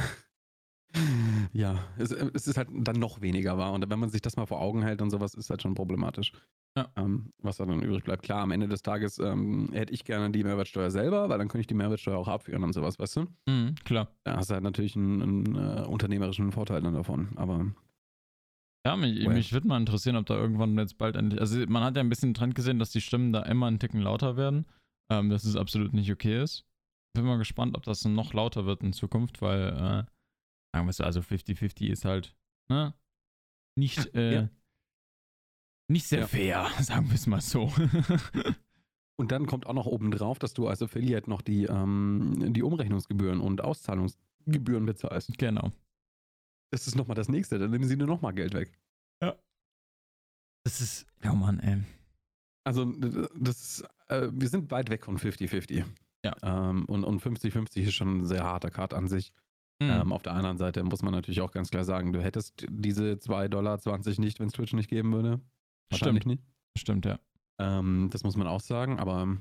[1.53, 3.73] ja, es, es, ist halt dann noch weniger wahr.
[3.73, 6.31] Und wenn man sich das mal vor Augen hält und sowas, ist halt schon problematisch.
[6.77, 6.87] Ja.
[6.95, 8.23] Ähm, was da dann übrig bleibt.
[8.23, 11.61] Klar, am Ende des Tages ähm, hätte ich gerne die Mehrwertsteuer selber, weil dann könnte
[11.61, 13.27] ich die Mehrwertsteuer auch abführen und sowas, weißt du?
[13.47, 14.07] Mhm, klar.
[14.23, 17.29] Da hast du halt natürlich einen, einen uh, unternehmerischen Vorteil dann davon.
[17.35, 17.71] Aber.
[18.85, 19.33] Ja, mich, well.
[19.33, 21.41] mich würde mal interessieren, ob da irgendwann jetzt bald endlich.
[21.41, 23.79] Also, man hat ja ein bisschen den Trend gesehen, dass die Stimmen da immer einen
[23.79, 24.65] Ticken lauter werden.
[25.11, 26.65] Ähm, dass es absolut nicht okay ist.
[27.13, 30.05] Bin mal gespannt, ob das noch lauter wird in Zukunft, weil.
[30.07, 30.18] Äh,
[30.73, 32.35] Sagen wir so, also 50-50 ist halt,
[32.69, 32.93] ne?
[33.75, 34.49] Nicht, äh, ja.
[35.87, 36.27] nicht sehr ja.
[36.27, 37.71] fair, sagen wir es mal so.
[39.19, 42.63] Und dann kommt auch noch oben drauf, dass du als Affiliate noch die, ähm, die
[42.63, 45.37] Umrechnungsgebühren und Auszahlungsgebühren bezahlst.
[45.37, 45.73] Genau.
[46.71, 48.79] Das ist nochmal das nächste, dann nehmen sie nur nochmal Geld weg.
[49.21, 49.35] Ja.
[50.63, 51.83] Das ist, ja Mann, ey.
[52.63, 55.83] Also, das ist, äh, wir sind weit weg von 50-50.
[56.23, 56.35] Ja.
[56.41, 59.33] Ähm, und und 50-50 ist schon ein sehr harter Cut an sich.
[59.81, 59.89] Mhm.
[59.89, 63.13] Ähm, auf der anderen Seite muss man natürlich auch ganz klar sagen, du hättest diese
[63.13, 63.79] 2,20 Dollar
[64.19, 65.39] nicht, wenn es Twitch nicht geben würde.
[65.89, 66.41] Wahrscheinlich Stimmt.
[66.41, 66.43] nicht.
[66.77, 67.19] Stimmt, ja.
[67.59, 69.37] Ähm, das muss man auch sagen, aber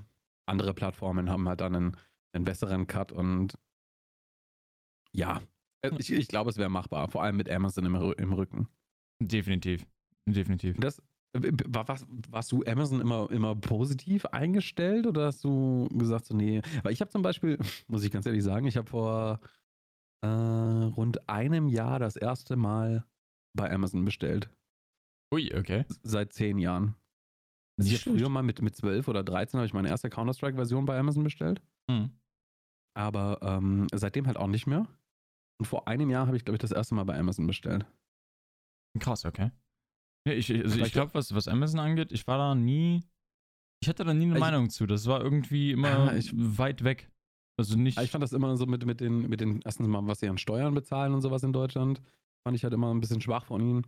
[0.46, 1.96] andere Plattformen haben halt dann einen,
[2.32, 3.58] einen besseren Cut und
[5.12, 5.40] ja,
[5.82, 8.68] äh, ich, ich glaube, es wäre machbar, vor allem mit Amazon im, im Rücken.
[9.20, 9.86] Definitiv.
[10.26, 10.76] Definitiv.
[10.78, 11.00] Das,
[11.32, 16.34] äh, war, warst, warst du Amazon immer, immer positiv eingestellt oder hast du gesagt, so,
[16.34, 16.60] nee?
[16.82, 19.40] Weil ich habe zum Beispiel, muss ich ganz ehrlich sagen, ich habe vor
[20.22, 23.04] äh, rund einem Jahr das erste Mal
[23.56, 24.50] bei Amazon bestellt.
[25.32, 25.84] Ui, okay.
[26.02, 26.94] Seit zehn Jahren.
[27.78, 30.84] Also ich habe früher mal mit, mit 12 oder 13 habe ich meine erste Counter-Strike-Version
[30.86, 31.60] bei Amazon bestellt.
[31.88, 32.10] Mhm.
[32.96, 34.86] Aber ähm, seitdem halt auch nicht mehr.
[35.60, 37.86] Und vor einem Jahr habe ich, glaube ich, das erste Mal bei Amazon bestellt.
[38.98, 39.50] Krass, okay.
[40.26, 43.04] Ja, ich, also ich glaube, was, was Amazon angeht, ich war da nie.
[43.80, 44.86] Ich hatte da nie eine Ich- Meinung zu.
[44.86, 47.10] Das war irgendwie immer Ah, ich- weit weg.
[47.58, 48.00] Also nicht.
[48.00, 50.38] Ich fand das immer so mit, mit, den, mit den, erstens mal, was sie an
[50.38, 52.00] Steuern bezahlen und sowas in Deutschland,
[52.44, 53.86] fand ich halt immer ein bisschen schwach von ihnen.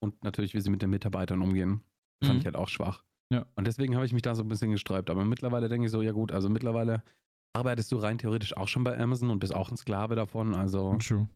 [0.00, 1.80] Und natürlich, wie sie mit den Mitarbeitern umgehen,
[2.22, 2.38] fand Mhm.
[2.40, 3.02] ich halt auch schwach.
[3.32, 3.46] Ja.
[3.56, 5.10] Und deswegen habe ich mich da so ein bisschen gesträubt.
[5.10, 7.02] Aber mittlerweile denke ich so, ja gut, also mittlerweile
[7.54, 10.54] arbeitest du rein theoretisch auch schon bei Amazon und bist auch ein Sklave davon.
[10.54, 11.28] Also True.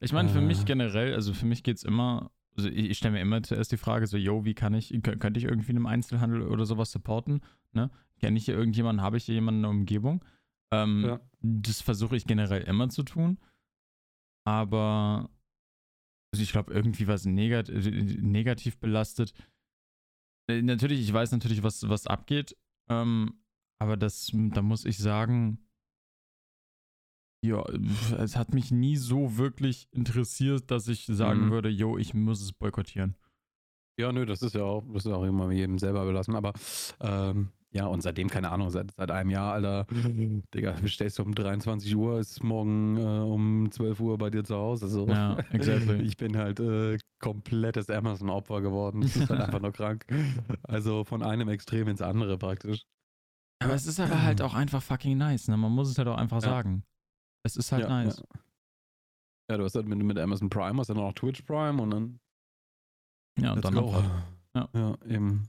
[0.00, 0.64] Ich meine, für mich Äh.
[0.64, 3.76] generell, also für mich geht es immer, also ich, ich stelle mir immer zuerst die
[3.76, 6.90] Frage, so, yo, wie kann ich, kö- könnte ich irgendwie in einem Einzelhandel oder sowas
[6.90, 7.40] supporten?
[7.72, 7.90] Ne?
[8.18, 10.24] Kenne ich hier irgendjemanden, habe ich hier jemanden in der Umgebung?
[10.72, 11.20] Ähm, Ja.
[11.40, 13.38] Das versuche ich generell immer zu tun.
[14.46, 15.30] Aber
[16.34, 19.32] also ich glaube, irgendwie was negat negativ belastet.
[20.50, 22.56] Äh, Natürlich, ich weiß natürlich, was, was abgeht.
[22.90, 23.40] Ähm,
[23.80, 25.64] aber das, da muss ich sagen,
[27.44, 27.64] ja,
[28.18, 31.50] es hat mich nie so wirklich interessiert, dass ich sagen Mhm.
[31.50, 33.16] würde, yo, ich muss es boykottieren.
[34.00, 36.34] Ja, nö, das ist ja auch, das ist auch immer jedem selber belassen.
[36.34, 36.52] Aber
[37.00, 39.86] ähm, ja, und seitdem, keine Ahnung, seit, seit einem Jahr, Alter,
[40.54, 44.56] Digga, bestellst du um 23 Uhr, ist morgen äh, um 12 Uhr bei dir zu
[44.56, 44.88] Hause.
[44.88, 45.06] So.
[45.06, 46.00] Ja, exactly.
[46.02, 49.02] Ich bin halt äh, komplettes Amazon-Opfer geworden.
[49.02, 50.06] Das ist halt einfach nur krank.
[50.62, 52.84] Also von einem Extrem ins andere praktisch.
[53.62, 55.56] Aber es ist aber halt auch einfach fucking nice, ne?
[55.56, 56.48] Man muss es halt auch einfach Ja.
[56.48, 56.84] sagen.
[57.44, 58.18] Es ist halt ja, nice.
[58.18, 58.40] Ja.
[59.50, 62.20] ja, du hast halt mit, mit Amazon Prime, hast dann auch Twitch Prime und dann.
[63.38, 64.04] Ja, und dann noch was.
[64.54, 64.68] Ja.
[64.72, 65.48] ja, eben.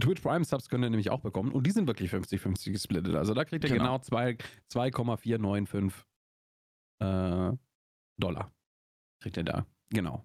[0.00, 3.14] Twitch Prime Subs könnt ihr nämlich auch bekommen und die sind wirklich 50-50 gesplittet.
[3.14, 3.84] Also da kriegt ihr Genau.
[3.84, 4.36] genau, zwei-
[4.68, 6.04] 2,495
[7.00, 7.52] äh,
[8.18, 8.52] Dollar.
[9.22, 9.66] Kriegt ihr da.
[9.90, 10.24] Genau.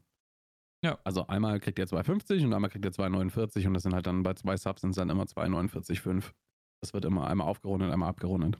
[0.83, 0.97] Ja.
[1.03, 4.23] Also einmal kriegt ihr 2,50 und einmal kriegt ihr 2,49 und das sind halt dann
[4.23, 6.31] bei zwei Subs sind es dann immer 2,49,5.
[6.81, 8.57] Das wird immer einmal aufgerundet, einmal abgerundet.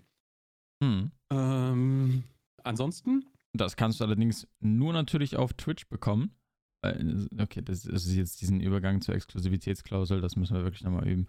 [0.83, 1.11] Hm.
[1.31, 2.23] Ähm,
[2.63, 6.35] ansonsten, Das kannst du allerdings nur natürlich auf Twitch bekommen.
[6.81, 11.27] Weil, Okay, das ist jetzt diesen Übergang zur Exklusivitätsklausel, das müssen wir wirklich nochmal üben.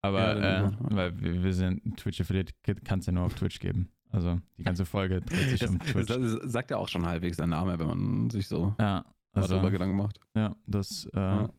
[0.00, 2.52] Aber Ja, äh, weil wir, wir sind Twitch Affiliate,
[2.84, 3.88] kann es ja nur auf Twitch geben.
[4.10, 6.06] Also die ganze Folge dreht sich das, um Twitch.
[6.06, 9.70] das sagt ja auch schon halbwegs der Name, wenn man sich so ja, darüber also,
[9.70, 10.20] Gedanken macht.
[10.34, 11.50] ja, das, äh, Ja.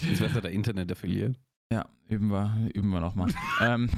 [0.00, 1.38] Das wäre der Internet-Affiliate.
[1.70, 3.30] Ja, üben wir, üben wir nochmal.
[3.60, 3.90] ähm.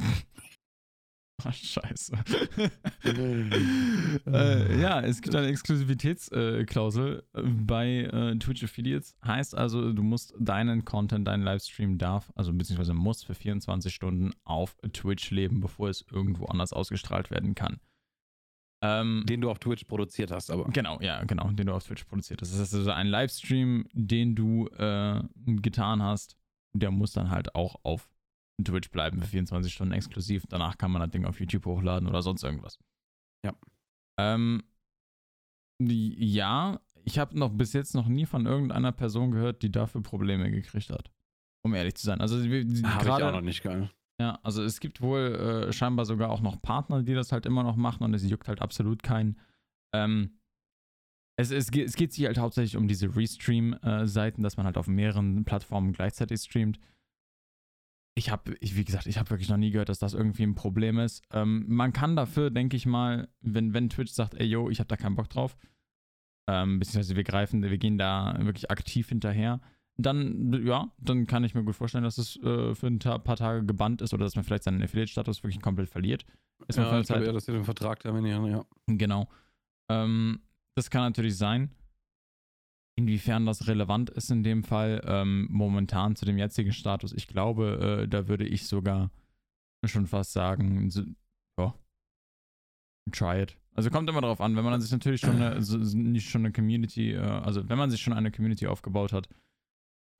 [1.52, 2.12] Scheiße.
[4.26, 9.16] äh, ja, es gibt eine Exklusivitätsklausel äh, bei äh, Twitch Affiliates.
[9.24, 14.32] Heißt also, du musst deinen Content, deinen Livestream darf, also beziehungsweise muss für 24 Stunden
[14.44, 17.80] auf Twitch leben, bevor es irgendwo anders ausgestrahlt werden kann.
[18.84, 20.64] Ähm, Den du auf Twitch produziert hast, aber.
[20.64, 22.52] Genau, ja, genau, den du auf Twitch produziert hast.
[22.52, 26.36] Das heißt also, ein Livestream, den du äh, getan hast,
[26.74, 28.10] der muss dann halt auch auf
[28.62, 30.44] Twitch bleiben für 24 Stunden exklusiv.
[30.48, 32.78] Danach kann man das Ding auf YouTube hochladen oder sonst irgendwas.
[33.44, 33.52] Ja.
[34.20, 34.62] Ähm,
[35.82, 40.02] die- ja, ich habe noch bis jetzt noch nie von irgendeiner Person gehört, die dafür
[40.02, 41.10] Probleme gekriegt hat.
[41.64, 42.20] Um ehrlich zu sein.
[42.20, 43.90] Also die- Habe ich auch noch nicht geil.
[44.20, 47.62] ja, also es gibt wohl äh, scheinbar sogar auch noch Partner, die das halt immer
[47.64, 49.38] noch machen und es juckt halt absolut keinen.
[49.94, 50.38] Ähm,
[51.36, 55.44] es, es, es geht sich halt hauptsächlich um diese Restream-Seiten, dass man halt auf mehreren
[55.44, 56.78] Plattformen gleichzeitig streamt.
[58.16, 60.98] Ich habe, wie gesagt, ich habe wirklich noch nie gehört, dass das irgendwie ein Problem
[60.98, 61.22] ist.
[61.32, 64.86] Ähm, man kann dafür, denke ich mal, wenn, wenn Twitch sagt, ey yo, ich habe
[64.88, 65.56] da keinen Bock drauf,
[66.48, 69.60] ähm, beziehungsweise wir greifen, wir gehen da wirklich aktiv hinterher,
[69.96, 73.64] dann, ja, dann kann ich mir gut vorstellen, dass es äh, für ein paar Tage
[73.64, 76.24] gebannt ist oder dass man vielleicht seinen Affiliate-Status wirklich komplett verliert.
[76.68, 78.64] Ist Ja, ich glaube Zeit- eher, dass sie den Vertrag terminieren, ja.
[78.86, 79.28] Genau.
[79.90, 80.40] Ähm,
[80.76, 81.70] das kann natürlich sein.
[82.96, 88.02] Inwiefern das relevant ist in dem Fall, ähm, momentan zu dem jetzigen Status, ich glaube,
[88.04, 89.10] äh, da würde ich sogar
[89.84, 91.02] schon fast sagen, so,
[91.58, 91.74] ja,
[93.10, 93.58] try it.
[93.74, 96.52] Also kommt immer darauf an, wenn man sich natürlich schon eine, also nicht schon eine
[96.52, 99.28] Community, äh, also wenn man sich schon eine Community aufgebaut hat,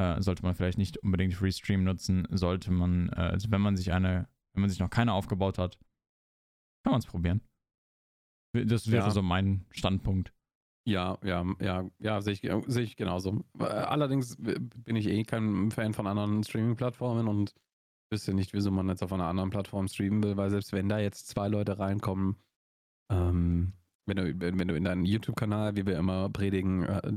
[0.01, 3.77] äh, sollte man vielleicht nicht unbedingt Free Stream nutzen, sollte man, äh, also wenn man
[3.77, 5.79] sich eine, wenn man sich noch keine aufgebaut hat,
[6.85, 7.41] kann man es probieren.
[8.53, 9.11] Das wäre ja.
[9.11, 10.33] so mein Standpunkt.
[10.87, 13.43] Ja, ja, ja, ja, sehe ich, seh ich genauso.
[13.59, 17.55] Allerdings bin ich eh kein Fan von anderen Streaming-Plattformen und
[18.11, 20.99] wüsste nicht, wieso man jetzt auf einer anderen Plattform streamen will, weil selbst wenn da
[20.99, 22.37] jetzt zwei Leute reinkommen,
[23.11, 23.73] ähm,
[24.07, 27.13] wenn, du, wenn du in deinen YouTube-Kanal, wie wir immer predigen, äh,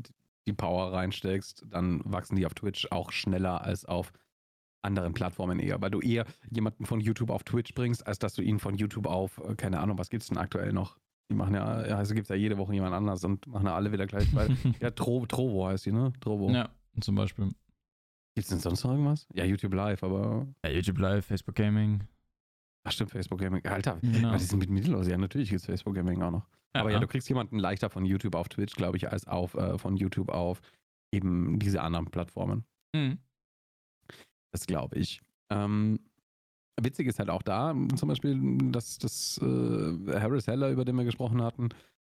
[0.48, 4.14] die Power reinsteckst, dann wachsen die auf Twitch auch schneller als auf
[4.82, 8.42] anderen Plattformen eher, weil du eher jemanden von YouTube auf Twitch bringst, als dass du
[8.42, 10.98] ihn von YouTube auf, äh, keine Ahnung, was gibt es denn aktuell noch?
[11.30, 13.92] Die machen ja, also gibt es ja jede Woche jemand anders und machen ja alle
[13.92, 14.34] wieder gleich.
[14.34, 14.50] Weil,
[14.82, 16.14] ja, Tro, Trovo heißt die, ne?
[16.22, 16.50] Trovo.
[16.52, 16.70] Ja,
[17.02, 17.46] zum Beispiel.
[18.36, 19.28] Gibt es denn sonst noch irgendwas?
[19.34, 20.48] Ja, YouTube Live, aber.
[20.64, 22.04] Ja, YouTube Live, Facebook Gaming.
[22.84, 23.66] Ach stimmt, Facebook Gaming.
[23.66, 24.32] Alter, genau.
[24.32, 25.08] was ist denn mit Mittellos?
[25.08, 26.48] Ja, natürlich gibt es Facebook Gaming auch noch.
[26.74, 29.56] Ja, aber ja, du kriegst jemanden leichter von YouTube auf Twitch, glaube ich, als auf
[29.56, 30.62] äh, von YouTube auf
[31.12, 32.64] eben diese anderen Plattformen.
[32.94, 33.18] Mhm.
[34.52, 35.22] Das glaube ich.
[35.50, 36.00] Ähm,
[36.82, 41.06] witzig ist halt auch da, zum Beispiel, dass das äh, Harris Heller, über den wir
[41.06, 41.70] gesprochen hatten,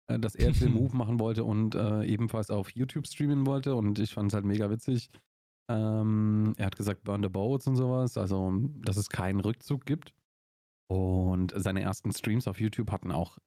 [0.07, 3.75] äh, dass er den Move machen wollte und äh, ebenfalls auf YouTube streamen wollte.
[3.75, 5.09] Und ich fand es halt mega witzig.
[5.69, 10.13] Ähm, er hat gesagt, burn the boats und sowas, also dass es keinen Rückzug gibt.
[10.87, 13.37] Und seine ersten Streams auf YouTube hatten auch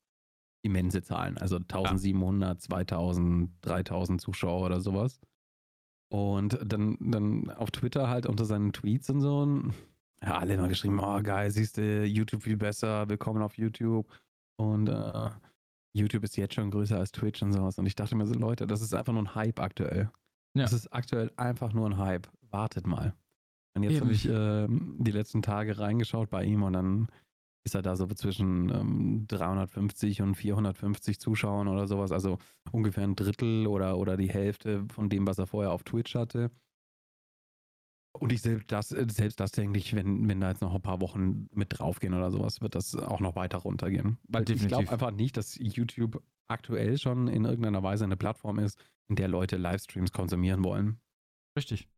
[0.62, 5.20] immense Zahlen, also 1700, 2000, 3000 Zuschauer oder sowas.
[6.08, 9.62] Und dann, dann auf Twitter halt unter seinen Tweets und so,
[10.22, 14.06] ja, alle immer geschrieben, oh geil, siehst du, YouTube viel besser, willkommen auf YouTube.
[14.58, 15.30] Und äh,
[15.94, 17.78] YouTube ist jetzt schon größer als Twitch und sowas.
[17.78, 20.10] Und ich dachte mir so, Leute, das ist einfach nur ein Hype aktuell.
[20.54, 20.62] Ja.
[20.62, 22.28] Das ist aktuell einfach nur ein Hype.
[22.50, 23.14] Wartet mal.
[23.76, 27.08] Und jetzt habe ich äh, die letzten Tage reingeschaut bei ihm und dann
[27.66, 32.38] ist er da so zwischen ähm, 350 und 450 Zuschauern oder sowas, also
[32.70, 36.50] ungefähr ein Drittel oder, oder die Hälfte von dem, was er vorher auf Twitch hatte.
[38.18, 41.00] Und ich selbst das, selbst das denke ich, wenn, wenn da jetzt noch ein paar
[41.00, 44.18] Wochen mit draufgehen oder sowas, wird das auch noch weiter runtergehen.
[44.28, 44.62] Weil Definitiv.
[44.64, 49.16] ich glaube einfach nicht, dass YouTube aktuell schon in irgendeiner Weise eine Plattform ist, in
[49.16, 51.00] der Leute Livestreams konsumieren wollen.
[51.56, 51.88] Richtig.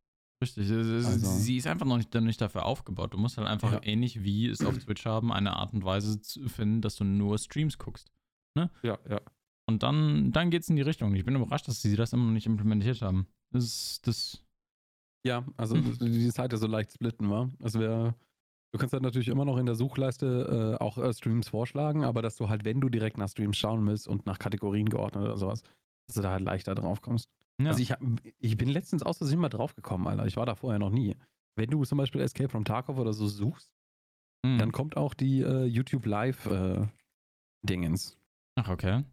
[0.40, 1.00] Richtig, also.
[1.00, 3.12] sie ist einfach noch nicht, nicht dafür aufgebaut.
[3.12, 3.80] Du musst halt einfach ja.
[3.82, 7.76] ähnlich wie es auf Twitch haben, eine Art und Weise finden, dass du nur Streams
[7.76, 8.12] guckst.
[8.54, 8.70] Ne?
[8.84, 9.20] Ja, ja.
[9.68, 11.14] Und dann, dann geht es in die Richtung.
[11.14, 13.26] Ich bin überrascht, dass sie das immer noch nicht implementiert haben.
[13.50, 14.44] Das ist das.
[15.28, 15.98] Ja, also hm.
[16.00, 17.50] die Seite so leicht splitten war.
[17.62, 18.14] Also wär,
[18.72, 22.22] du kannst halt natürlich immer noch in der Suchleiste äh, auch äh, Streams vorschlagen, aber
[22.22, 25.36] dass du halt, wenn du direkt nach Streams schauen willst und nach Kategorien geordnet oder
[25.36, 25.62] sowas,
[26.06, 27.28] dass du da halt leichter drauf kommst.
[27.60, 27.68] Ja.
[27.68, 28.00] Also ich, hab,
[28.38, 30.26] ich bin letztens aus Versehen mal drauf gekommen, Alter.
[30.26, 31.14] Ich war da vorher noch nie.
[31.56, 33.70] Wenn du zum Beispiel Escape from Tarkov oder so suchst,
[34.46, 34.58] mhm.
[34.58, 36.86] dann kommt auch die äh, YouTube Live äh,
[37.62, 38.16] Dingens.
[38.54, 39.04] Ach, okay.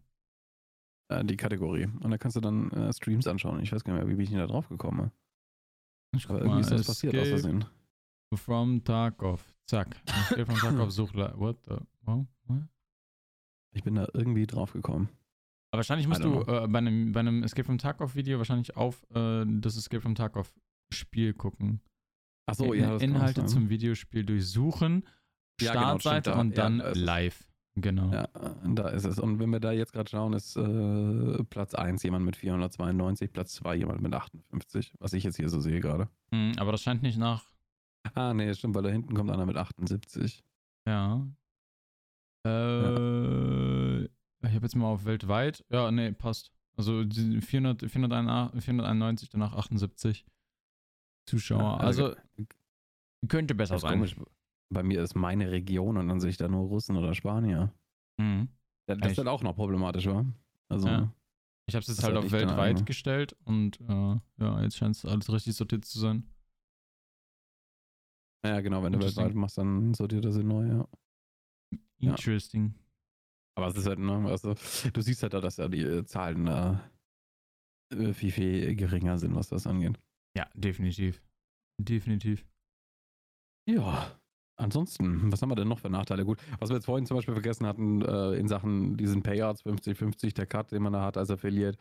[1.08, 1.88] Äh, die Kategorie.
[2.00, 3.60] Und da kannst du dann äh, Streams anschauen.
[3.60, 5.10] Ich weiß gar nicht mehr, wie bin ich denn da drauf gekommen?
[6.16, 7.64] Ich Aber irgendwie ist das passiert aus Versehen.
[8.34, 9.44] From Tarkov.
[9.66, 9.96] Zack.
[10.06, 11.76] Escape from Tarkov such What the?
[12.04, 12.26] What?
[13.76, 15.10] Ich bin da irgendwie drauf gekommen.
[15.70, 19.44] Aber wahrscheinlich musst du äh, bei, einem, bei einem Escape from Tarkov-Video wahrscheinlich auf äh,
[19.46, 21.82] das Escape from Tarkov-Spiel gucken.
[22.46, 22.92] Achso, ja.
[22.92, 25.04] Das Inhalte zum Videospiel durchsuchen,
[25.60, 27.46] ja, genau, Startseite genau, und dann ja, live.
[27.78, 28.10] Genau.
[28.10, 28.28] Ja,
[28.64, 29.18] da ist es.
[29.18, 33.54] Und wenn wir da jetzt gerade schauen, ist äh, Platz 1 jemand mit 492, Platz
[33.56, 36.08] 2 jemand mit 58, was ich jetzt hier so sehe gerade.
[36.30, 37.44] Mhm, aber das scheint nicht nach.
[38.14, 40.42] Ah, nee, stimmt, weil da hinten kommt einer mit 78.
[40.86, 41.26] Ja.
[42.46, 44.08] Äh, ja.
[44.42, 45.64] Ich habe jetzt mal auf weltweit.
[45.70, 46.52] Ja, nee, passt.
[46.76, 50.24] Also 400, 491, 491 danach 78
[51.26, 51.80] Zuschauer.
[51.80, 52.16] Also, also,
[53.28, 53.94] könnte besser sein.
[53.94, 54.16] Komisch.
[54.68, 57.72] Bei mir ist meine Region und dann sehe ich da nur Russen oder Spanier.
[58.18, 58.48] Mhm.
[58.88, 60.24] Ja, das ist dann auch noch problematisch, wa?
[60.68, 60.88] Also.
[60.88, 61.12] Ja.
[61.68, 65.04] Ich habe es jetzt halt, halt auf weltweit gestellt und äh, ja, jetzt scheint es
[65.04, 66.22] alles richtig sortiert zu sein.
[68.44, 70.88] Ja, genau, wenn du weltweit machst, dann sortiert er sie neu, ja.
[71.98, 72.66] Interesting.
[72.66, 72.80] Ja.
[73.56, 74.54] Aber es ist halt, ne, also,
[74.92, 79.48] du siehst halt da, dass ja die äh, Zahlen äh, viel, viel geringer sind, was
[79.48, 79.98] das angeht.
[80.36, 81.20] Ja, definitiv.
[81.78, 82.46] Definitiv.
[83.68, 84.20] Ja,
[84.56, 86.24] ansonsten, was haben wir denn noch für Nachteile?
[86.24, 90.34] Gut, was wir jetzt vorhin zum Beispiel vergessen hatten, äh, in Sachen diesen Payouts 50-50,
[90.34, 91.78] der Cut, den man da hat als Affiliate.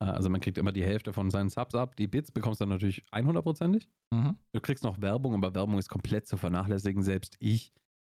[0.00, 1.96] Äh, also man kriegt immer die Hälfte von seinen Subs ab.
[1.96, 3.88] Die Bits bekommst du dann natürlich 100%ig.
[4.10, 4.36] Mhm.
[4.52, 7.02] Du kriegst noch Werbung, aber Werbung ist komplett zu vernachlässigen.
[7.02, 7.72] Selbst ich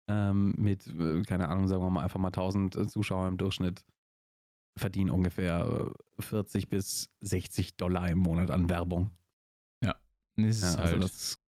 [0.08, 3.84] ähm, mit, äh, keine Ahnung, sagen wir mal einfach mal 1000 äh, Zuschauer im Durchschnitt
[4.76, 9.10] verdienen ungefähr 40 äh, bis 60 Dollar im Monat an Werbung.
[9.84, 9.96] Ja,
[10.36, 11.02] das ist ja, also halt.
[11.04, 11.39] das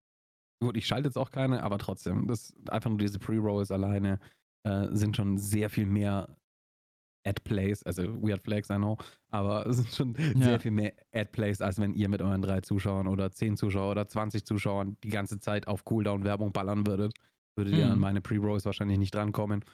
[0.62, 4.18] gut, ich schalte jetzt auch keine, aber trotzdem, das einfach nur diese Pre-Rolls alleine
[4.66, 6.36] äh, sind schon sehr viel mehr
[7.24, 8.96] Ad-Plays, also Weird Flags, I know,
[9.30, 10.44] aber es sind schon ja.
[10.44, 14.08] sehr viel mehr Ad-Plays, als wenn ihr mit euren drei Zuschauern oder zehn Zuschauern oder
[14.08, 17.12] 20 Zuschauern die ganze Zeit auf Cooldown-Werbung ballern würdet.
[17.56, 17.80] Würdet mhm.
[17.80, 19.64] ihr an meine Pre-Rolls wahrscheinlich nicht drankommen.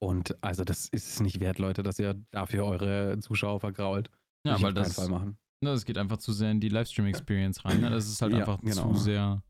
[0.00, 4.10] Und also das ist es nicht wert, Leute, dass ihr dafür eure Zuschauer vergrault.
[4.46, 5.38] Ja, weil das, Fall machen.
[5.60, 7.80] Ne, das geht einfach zu sehr in die Livestream-Experience rein.
[7.80, 7.90] Ne?
[7.90, 8.92] Das ist halt ja, einfach genau.
[8.92, 9.42] zu sehr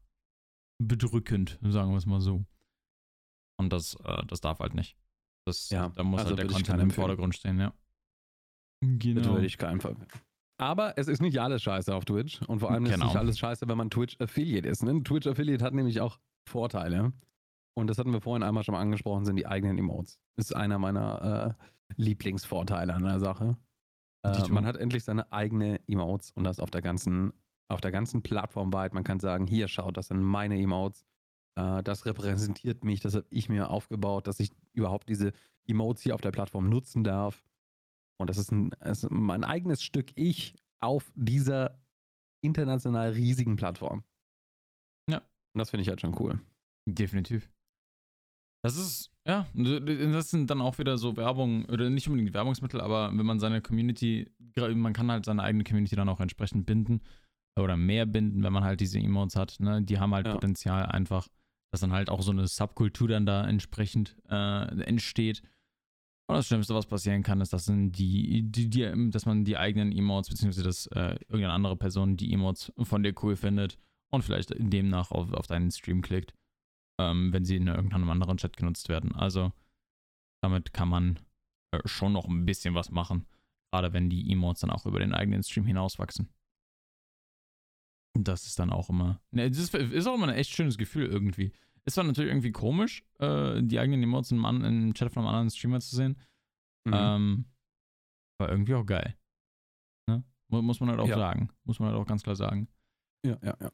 [0.79, 2.45] bedrückend, sagen wir es mal so.
[3.59, 4.97] Und das, äh, das darf halt nicht.
[5.47, 7.72] Das, ja, da muss also halt der Content im Vordergrund stehen, ja.
[8.81, 9.35] Genau.
[9.35, 9.97] Würde ich keinen Fall.
[10.59, 12.43] Aber es ist nicht alles scheiße auf Twitch.
[12.43, 12.97] Und vor allem genau.
[12.97, 14.83] ist nicht alles scheiße, wenn man Twitch Affiliate ist.
[14.83, 15.03] Ne?
[15.03, 16.18] Twitch Affiliate hat nämlich auch
[16.49, 17.12] Vorteile.
[17.74, 20.18] Und das hatten wir vorhin einmal schon mal angesprochen, sind die eigenen Emotes.
[20.37, 21.64] Ist einer meiner äh,
[21.97, 23.57] Lieblingsvorteile an der Sache.
[24.24, 27.33] Äh, man hat endlich seine eigene Emotes und das auf der ganzen,
[27.69, 28.95] auf der ganzen Plattform weit.
[28.95, 31.05] Man kann sagen, hier schaut, das sind meine Emotes.
[31.57, 35.33] Äh, das repräsentiert mich, das habe ich mir aufgebaut, dass ich überhaupt diese
[35.66, 37.45] Emotes hier auf der Plattform nutzen darf.
[38.19, 41.81] Und das ist, ein, das ist mein eigenes Stück Ich auf dieser
[42.41, 44.03] international riesigen Plattform.
[45.11, 45.19] Ja.
[45.19, 46.41] Und das finde ich halt schon cool.
[46.87, 47.51] Definitiv.
[48.64, 53.11] Das ist, ja, das sind dann auch wieder so Werbung, oder nicht unbedingt Werbungsmittel, aber
[53.16, 57.01] wenn man seine Community, man kann halt seine eigene Community dann auch entsprechend binden
[57.62, 59.82] oder mehr binden, wenn man halt diese Emotes hat, ne?
[59.82, 60.34] Die haben halt ja.
[60.34, 61.28] Potenzial einfach,
[61.70, 65.42] dass dann halt auch so eine Subkultur dann da entsprechend äh, entsteht.
[66.28, 69.92] Und das Schlimmste, was passieren kann, ist, dass, die, die, die, dass man die eigenen
[69.92, 73.78] Emotes, beziehungsweise dass äh, irgendeine andere Person die Emotes von dir cool findet
[74.11, 76.34] und vielleicht demnach auf, auf deinen Stream klickt
[76.98, 79.14] ähm, wenn sie in irgendeinem anderen Chat genutzt werden.
[79.14, 79.52] Also
[80.42, 81.18] damit kann man
[81.72, 83.26] äh, schon noch ein bisschen was machen,
[83.72, 86.28] gerade wenn die Emotes dann auch über den eigenen Stream hinauswachsen.
[88.25, 91.07] Das ist dann auch immer, ne, das ist, ist auch immer ein echt schönes Gefühl
[91.07, 91.53] irgendwie.
[91.85, 95.51] Ist zwar natürlich irgendwie komisch, äh, die eigenen Emotes im, im, Chat von einem anderen
[95.51, 96.19] Streamer zu sehen,
[96.85, 96.93] mhm.
[96.95, 97.45] ähm,
[98.39, 99.16] aber irgendwie auch geil.
[100.07, 100.25] Ne?
[100.49, 101.16] Muss man halt auch ja.
[101.16, 101.51] sagen.
[101.64, 102.69] Muss man halt auch ganz klar sagen.
[103.25, 103.71] Ja, ja, ja.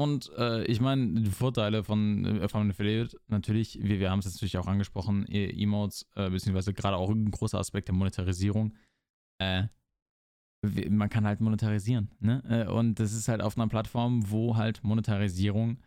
[0.00, 4.26] Und äh, ich meine, die Vorteile von, äh, von Affiliate, natürlich, wir, wir haben es
[4.26, 8.74] jetzt natürlich auch angesprochen, e Emotes, äh, beziehungsweise gerade auch ein großer Aspekt der Monetarisierung.
[9.38, 9.64] Äh,
[10.62, 12.10] man kann halt monetarisieren.
[12.20, 12.42] Ne?
[12.48, 15.78] Äh, und das ist halt auf einer Plattform, wo halt Monetarisierung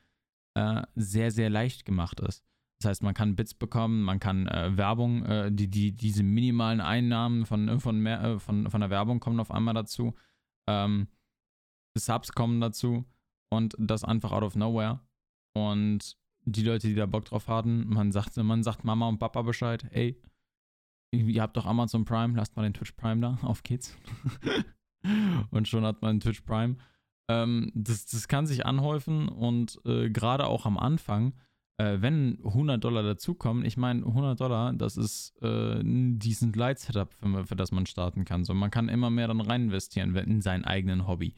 [0.55, 2.43] äh, sehr, sehr leicht gemacht ist.
[2.79, 6.81] Das heißt, man kann Bits bekommen, man kann äh, Werbung, äh, die, die, diese minimalen
[6.81, 10.15] Einnahmen von, von, mehr, äh, von, von der Werbung kommen auf einmal dazu.
[10.67, 11.07] Ähm,
[11.95, 13.05] Subs kommen dazu
[13.49, 15.01] und das einfach out of nowhere.
[15.53, 19.43] Und die Leute, die da Bock drauf hatten, man sagt, man sagt Mama und Papa
[19.43, 20.19] Bescheid, ey,
[21.11, 23.95] ihr habt doch Amazon Prime, lasst mal den Twitch Prime da, auf geht's.
[25.51, 26.77] und schon hat man Twitch Prime.
[27.29, 31.33] Ähm, das, das kann sich anhäufen und äh, gerade auch am Anfang,
[31.77, 36.79] äh, wenn 100 Dollar dazukommen, ich meine, 100 Dollar, das ist äh, ein decent Light
[36.79, 38.43] Setup, für, für das man starten kann.
[38.43, 41.35] So, man kann immer mehr dann rein investieren in seinen eigenen Hobby.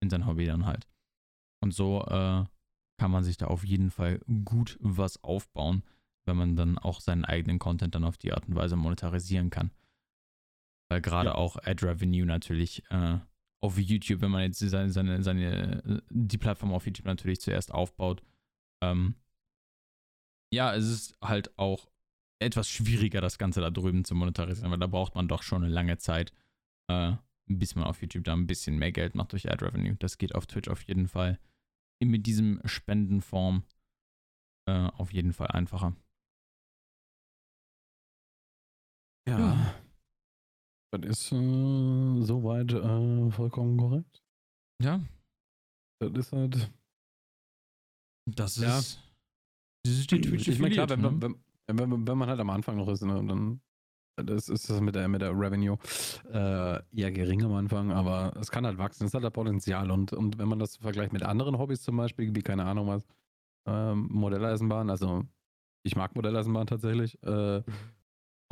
[0.00, 0.86] In sein Hobby dann halt.
[1.60, 2.44] Und so äh,
[2.98, 5.82] kann man sich da auf jeden Fall gut was aufbauen,
[6.26, 9.70] wenn man dann auch seinen eigenen Content dann auf die Art und Weise monetarisieren kann.
[10.90, 11.34] Weil gerade ja.
[11.34, 13.18] auch Ad Revenue natürlich äh,
[13.62, 18.22] auf YouTube, wenn man jetzt seine, seine, seine, die Plattform auf YouTube natürlich zuerst aufbaut,
[18.82, 19.14] ähm,
[20.52, 21.88] ja, es ist halt auch
[22.40, 25.72] etwas schwieriger, das Ganze da drüben zu monetarisieren, weil da braucht man doch schon eine
[25.72, 26.32] lange Zeit,
[26.88, 27.12] äh,
[27.46, 29.96] bis man auf YouTube da ein bisschen mehr Geld macht durch Ad Revenue.
[29.98, 31.38] Das geht auf Twitch auf jeden Fall
[32.00, 33.64] mit diesem Spendenform
[34.66, 35.96] äh, auf jeden Fall einfacher.
[39.28, 39.38] Ja.
[39.38, 39.74] ja.
[40.92, 44.22] Das ist äh, soweit äh, vollkommen korrekt.
[44.82, 45.00] Ja.
[46.00, 46.72] Das ist halt.
[48.30, 48.62] Das ist.
[48.62, 48.76] Ja.
[49.86, 51.20] Das ist die Twitch Ich meine, klar, wenn, ne?
[51.20, 53.60] wenn, wenn, wenn, man halt am Anfang noch ist, ne, dann
[54.16, 55.76] das ist das mit der, mit der Revenue
[56.32, 59.90] äh, eher gering am Anfang, aber es kann halt wachsen, es hat halt Potenzial.
[59.90, 63.04] Und, und wenn man das vergleicht mit anderen Hobbys zum Beispiel, wie keine Ahnung was,
[63.66, 65.24] ähm, Modelleisenbahn, also
[65.82, 67.64] ich mag Modelleisenbahn tatsächlich, äh, mhm.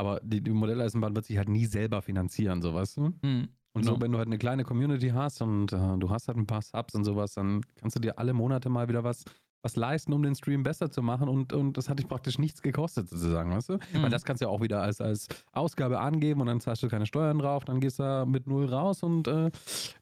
[0.03, 3.03] Aber die, die Modelleisenbahn wird sich halt nie selber finanzieren, so weißt du?
[3.23, 3.49] Mhm.
[3.75, 3.95] Und genau.
[3.95, 6.61] so, wenn du halt eine kleine Community hast und äh, du hast halt ein paar
[6.61, 9.25] Subs und sowas, dann kannst du dir alle Monate mal wieder was
[9.63, 12.63] was leisten, um den Stream besser zu machen und, und das hat dich praktisch nichts
[12.63, 13.75] gekostet, sozusagen, weißt du?
[13.75, 14.03] Mhm.
[14.03, 16.89] Weil das kannst du ja auch wieder als, als Ausgabe angeben und dann zahlst du
[16.89, 19.51] keine Steuern drauf, dann gehst du mit null raus und äh,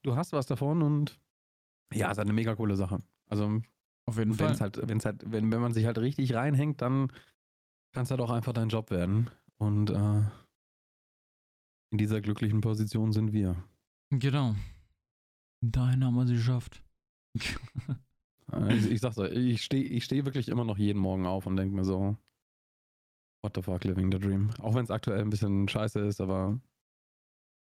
[0.02, 1.18] du hast was davon und
[1.92, 3.02] ja, ist halt eine mega coole Sache.
[3.28, 3.60] Also
[4.06, 4.58] auf jeden Fall.
[4.58, 7.08] Halt, wenn's halt, wenn, wenn man sich halt richtig reinhängt, dann
[7.92, 9.28] kann es halt auch einfach dein Job werden.
[9.60, 10.22] Und äh,
[11.92, 13.62] in dieser glücklichen Position sind wir.
[14.10, 14.56] Genau.
[15.62, 16.82] Dahin haben wir sie geschafft.
[17.34, 17.56] Ich,
[18.90, 21.74] ich sag's euch, ich stehe ich steh wirklich immer noch jeden Morgen auf und denke
[21.74, 22.16] mir so,
[23.42, 24.50] what the fuck, living the dream.
[24.60, 26.58] Auch wenn es aktuell ein bisschen scheiße ist, aber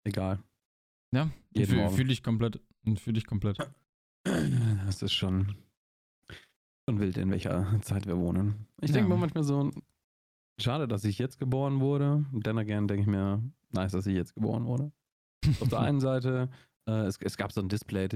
[0.04, 0.43] egal.
[1.14, 2.60] Ja, fühle fühl ich komplett.
[2.98, 3.58] Fühle ich komplett.
[4.24, 5.56] Das ist schon,
[6.88, 8.68] schon wild, in welcher Zeit wir wohnen.
[8.82, 9.72] Ich denke mir manchmal so,
[10.60, 12.26] schade, dass ich jetzt geboren wurde.
[12.32, 13.41] Denn again denke ich mir,
[13.72, 14.91] nice, dass ich jetzt geboren wurde.
[15.62, 16.49] Auf der einen Seite,
[16.88, 18.08] äh, es, es, gab so ein Display,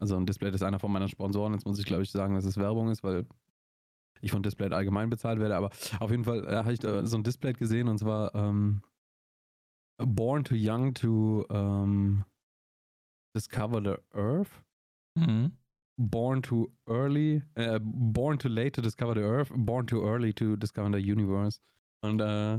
[0.00, 2.44] also ein Display ist einer von meinen Sponsoren, jetzt muss ich glaube ich sagen, dass
[2.44, 3.26] es Werbung ist, weil
[4.20, 5.70] ich von Display allgemein bezahlt werde, aber
[6.00, 8.82] auf jeden Fall äh, habe ich da so ein Display gesehen und zwar ähm,
[9.98, 12.24] Born too Young to ähm,
[13.36, 14.62] Discover the Earth.
[15.14, 15.52] Mhm.
[16.04, 20.56] Born too early, äh, born too late to discover the Earth, born too early to
[20.56, 21.60] discover the Universe.
[22.02, 22.58] Und äh,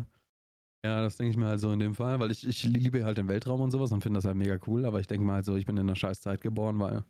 [0.86, 3.18] ja, das denke ich mir halt so in dem Fall, weil ich, ich liebe halt
[3.18, 5.46] den Weltraum und sowas und finde das halt mega cool, aber ich denke mal halt
[5.46, 7.04] so, ich bin in einer scheiß Zeit geboren, weil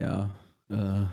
[0.00, 0.34] ja,
[0.70, 1.06] äh,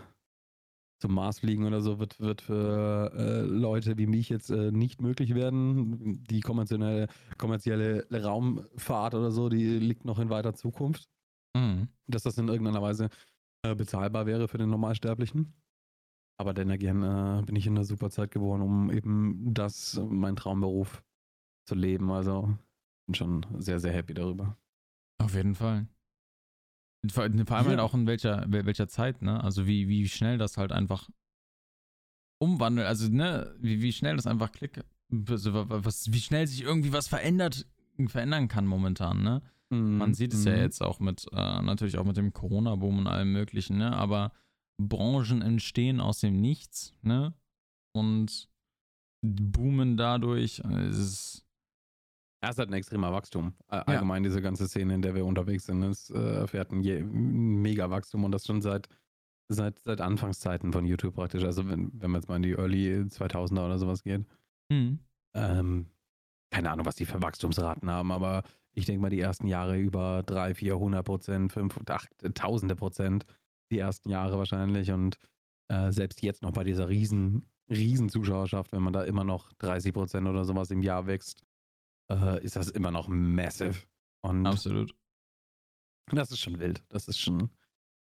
[1.02, 5.02] zum Mars fliegen oder so wird, wird für äh, Leute wie mich jetzt äh, nicht
[5.02, 6.24] möglich werden.
[6.26, 7.08] Die kommerzielle,
[7.38, 11.10] kommerzielle Raumfahrt oder so, die liegt noch in weiter Zukunft.
[11.58, 11.88] Mhm.
[12.08, 13.10] Dass das in irgendeiner Weise
[13.64, 15.53] äh, bezahlbar wäre für den Normalsterblichen.
[16.39, 20.36] Aber dann again äh, bin ich in einer super Zeit geboren, um eben das, mein
[20.36, 21.03] Traumberuf
[21.68, 22.12] zu leben.
[22.12, 22.57] Also
[23.05, 24.57] bin schon sehr, sehr happy darüber.
[25.20, 25.88] Auf jeden Fall.
[27.09, 27.66] Vor, allem ja.
[27.66, 29.43] halt auch in welcher, welcher Zeit, ne?
[29.43, 31.09] Also wie, wie schnell das halt einfach
[32.39, 37.07] umwandelt, also ne, wie, wie schnell das einfach klickt, was, wie schnell sich irgendwie was
[37.07, 37.68] verändert,
[38.07, 39.41] verändern kann momentan, ne?
[39.72, 40.59] Mm, Man sieht es ja mhm.
[40.59, 43.93] jetzt auch mit, äh, natürlich auch mit dem Corona-Boom und allem möglichen, ne?
[43.93, 44.32] Aber
[44.80, 47.34] Branchen entstehen aus dem Nichts, ne?
[47.93, 48.49] Und
[49.24, 50.59] boomen dadurch.
[50.59, 51.45] Es ist
[52.43, 53.53] es hat ein extremer Wachstum.
[53.67, 54.30] Allgemein ja.
[54.30, 58.24] diese ganze Szene, in der wir unterwegs sind, es äh, erfährt ein, ein mega Wachstum
[58.24, 58.89] und das schon seit,
[59.47, 61.43] seit, seit Anfangszeiten von YouTube praktisch.
[61.43, 64.26] Also wenn, wenn man jetzt mal in die Early 2000er oder sowas geht.
[64.69, 64.99] Mhm.
[65.36, 65.86] Ähm,
[66.51, 68.43] keine Ahnung, was die für Wachstumsraten haben, aber
[68.74, 73.26] ich denke mal, die ersten Jahre über 300, 400 Prozent, 500, 8, Tausende Prozent,
[73.72, 75.17] die ersten Jahre wahrscheinlich und
[75.69, 79.93] äh, selbst jetzt noch bei dieser riesen, riesen Zuschauerschaft, wenn man da immer noch 30
[79.93, 81.43] Prozent oder sowas im Jahr wächst,
[82.11, 83.76] äh, ist das immer noch massive.
[84.22, 84.95] Und Absolut.
[86.07, 86.84] Das ist schon wild.
[86.89, 87.49] Das ist schon,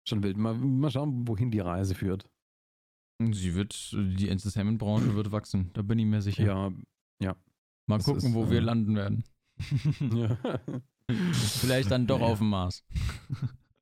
[0.08, 0.38] schon wild.
[0.38, 2.30] Mal, mal schauen, wohin die Reise führt.
[3.20, 6.44] Sie wird, die Entertainment-Branche wird wachsen, da bin ich mir sicher.
[6.44, 6.72] Ja,
[7.20, 7.36] ja.
[7.86, 9.24] Mal das gucken, ist, wo äh, wir landen werden.
[10.14, 10.38] ja.
[11.60, 12.26] Vielleicht dann doch ja.
[12.26, 12.84] auf dem Mars.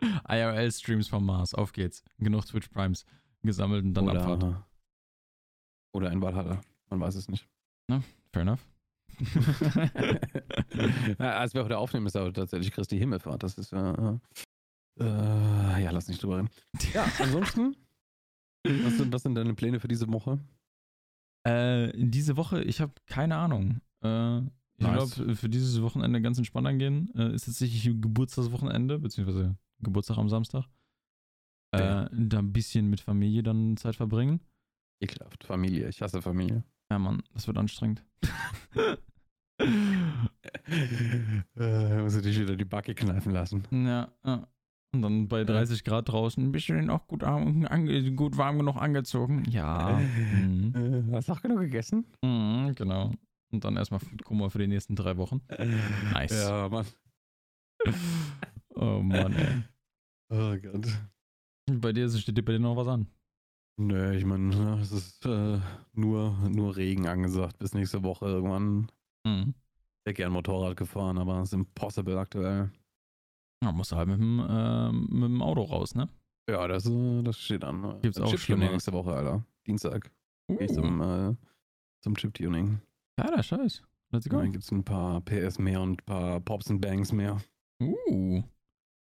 [0.28, 2.04] IRL-Streams vom Mars, auf geht's.
[2.18, 3.06] Genug Twitch Primes
[3.44, 4.66] gesammelt und dann oder, Abfahrt.
[5.94, 7.48] Oder in Valhalla, man weiß es nicht.
[7.88, 8.66] Na, fair enough.
[11.20, 13.44] ja, als wir heute aufnehmen, ist aber tatsächlich Christi Himmelfahrt.
[13.44, 13.94] Das ist ja.
[13.94, 14.20] Äh,
[15.00, 16.50] äh, ja, lass nicht drüber reden.
[16.94, 17.76] Ja, ansonsten,
[18.64, 20.40] was, sind, was sind deine Pläne für diese Woche?
[21.44, 23.82] Äh, diese Woche, ich habe keine Ahnung.
[24.02, 24.42] Äh,
[24.82, 25.16] ich nice.
[25.16, 27.14] glaube, für dieses Wochenende ganz entspannt angehen.
[27.16, 30.66] Äh, ist tatsächlich Geburtstagswochenende, beziehungsweise Geburtstag am Samstag.
[31.74, 32.10] Äh, ja.
[32.12, 34.42] Da ein bisschen mit Familie dann Zeit verbringen.
[35.00, 35.44] Ekelhaft.
[35.44, 35.88] Familie.
[35.90, 36.64] Ich hasse Familie.
[36.92, 38.04] Ja, Mann, das wird anstrengend.
[41.58, 43.64] äh, muss ich dich wieder die Backe kneifen lassen.
[43.72, 44.48] Ja, ja.
[44.94, 49.44] Und dann bei 30 Grad draußen, bist du denn auch gut, gut warm genug angezogen?
[49.50, 50.02] Ja.
[50.42, 51.10] Mhm.
[51.14, 52.06] Hast du auch genug gegessen?
[52.24, 53.14] Mhm, genau.
[53.52, 55.42] Und dann erstmal Kummer für die nächsten drei Wochen.
[56.14, 56.32] Nice.
[56.32, 56.86] Ja, Mann.
[58.76, 59.64] oh Mann, ey.
[60.30, 60.88] Oh Gott.
[61.66, 63.08] Bei dir steht dir bei dir noch was an?
[63.78, 65.60] Nö, ich meine, ne, es ist äh,
[65.94, 68.92] nur, nur Regen angesagt bis nächste Woche irgendwann.
[69.26, 69.54] Mhm.
[70.04, 72.72] Ich hätte gern Motorrad gefahren, aber es ist impossible aktuell.
[73.64, 76.10] Ja, musst du halt mit dem, äh, mit dem Auto raus, ne?
[76.50, 78.00] Ja, das, äh, das steht an.
[78.02, 79.46] Gibt's auch schon nächste Woche, Alter.
[79.68, 80.12] Dienstag.
[80.50, 80.58] Uh.
[80.58, 81.36] Gehe ich zum, äh,
[82.02, 82.70] zum Chip-Tuning.
[82.70, 82.80] Ja,
[83.30, 83.84] der Scheiß.
[84.12, 84.40] Let's go.
[84.40, 87.38] Dann gibt es ein paar PS mehr und ein paar Pops und Bangs mehr.
[87.82, 88.44] Uh.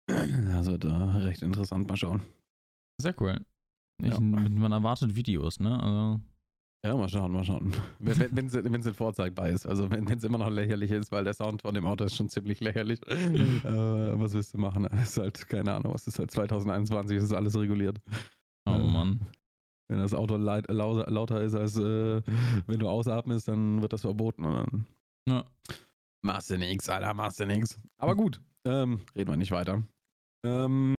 [0.07, 1.87] Wird äh, recht interessant.
[1.87, 2.21] Mal schauen.
[2.99, 3.39] Sehr cool.
[4.01, 4.19] Ich, ja.
[4.19, 5.81] Man erwartet Videos, ne?
[5.81, 6.21] Also.
[6.85, 7.73] Ja, mal schauen, mal schauen.
[7.99, 9.65] Wenn es wenn, vorzeigbar ist.
[9.65, 12.29] Also wenn es immer noch lächerlich ist, weil der Sound von dem Auto ist schon
[12.29, 13.01] ziemlich lächerlich.
[13.09, 14.87] äh, was willst du machen?
[14.93, 17.99] Es ist halt, keine Ahnung, es ist halt 2021, es ist alles reguliert.
[18.65, 19.19] Oh äh, Mann.
[19.89, 22.21] Wenn das Auto laut, lauter ist, als äh,
[22.67, 24.43] wenn du ausatmest, dann wird das verboten.
[24.43, 24.87] Und dann
[25.27, 25.45] ja.
[26.23, 27.79] Machst du nix, Alter, machst du nix.
[27.97, 29.83] Aber gut, ähm, reden wir nicht weiter.
[30.45, 30.95] Ähm,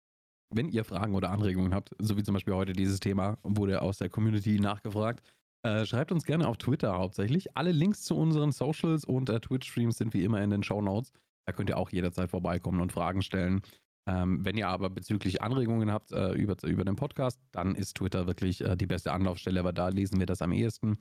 [0.53, 3.97] wenn ihr Fragen oder Anregungen habt, so wie zum Beispiel heute dieses Thema, wurde aus
[3.97, 5.21] der Community nachgefragt,
[5.63, 7.57] äh, schreibt uns gerne auf Twitter hauptsächlich.
[7.57, 11.11] Alle Links zu unseren Socials und äh, Twitch-Streams sind wie immer in den Show Notes.
[11.45, 13.61] Da könnt ihr auch jederzeit vorbeikommen und Fragen stellen.
[14.07, 18.25] Ähm, wenn ihr aber bezüglich Anregungen habt äh, über, über den Podcast, dann ist Twitter
[18.25, 20.97] wirklich äh, die beste Anlaufstelle, weil da lesen wir das am ehesten.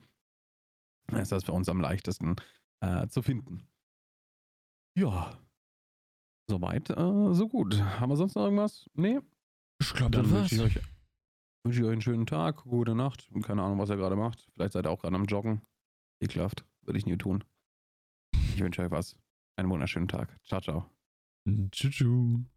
[1.07, 2.35] Da ist das für uns am leichtesten
[2.81, 3.65] äh, zu finden.
[4.97, 5.39] Ja.
[6.49, 7.81] Soweit, äh, so gut.
[7.81, 8.89] Haben wir sonst noch irgendwas?
[8.93, 9.19] Nee?
[9.79, 10.75] Ich glaube, Dann wünsche ich, euch,
[11.63, 13.29] wünsche ich euch einen schönen Tag, gute Nacht.
[13.43, 14.49] Keine Ahnung, was ihr gerade macht.
[14.53, 15.61] Vielleicht seid ihr auch gerade am Joggen.
[16.19, 16.65] Ekelhaft.
[16.81, 17.43] Würde ich nie tun.
[18.33, 19.17] Ich wünsche euch was.
[19.55, 20.37] Einen wunderschönen Tag.
[20.43, 20.89] Ciao, ciao.
[21.71, 22.56] Tschüss.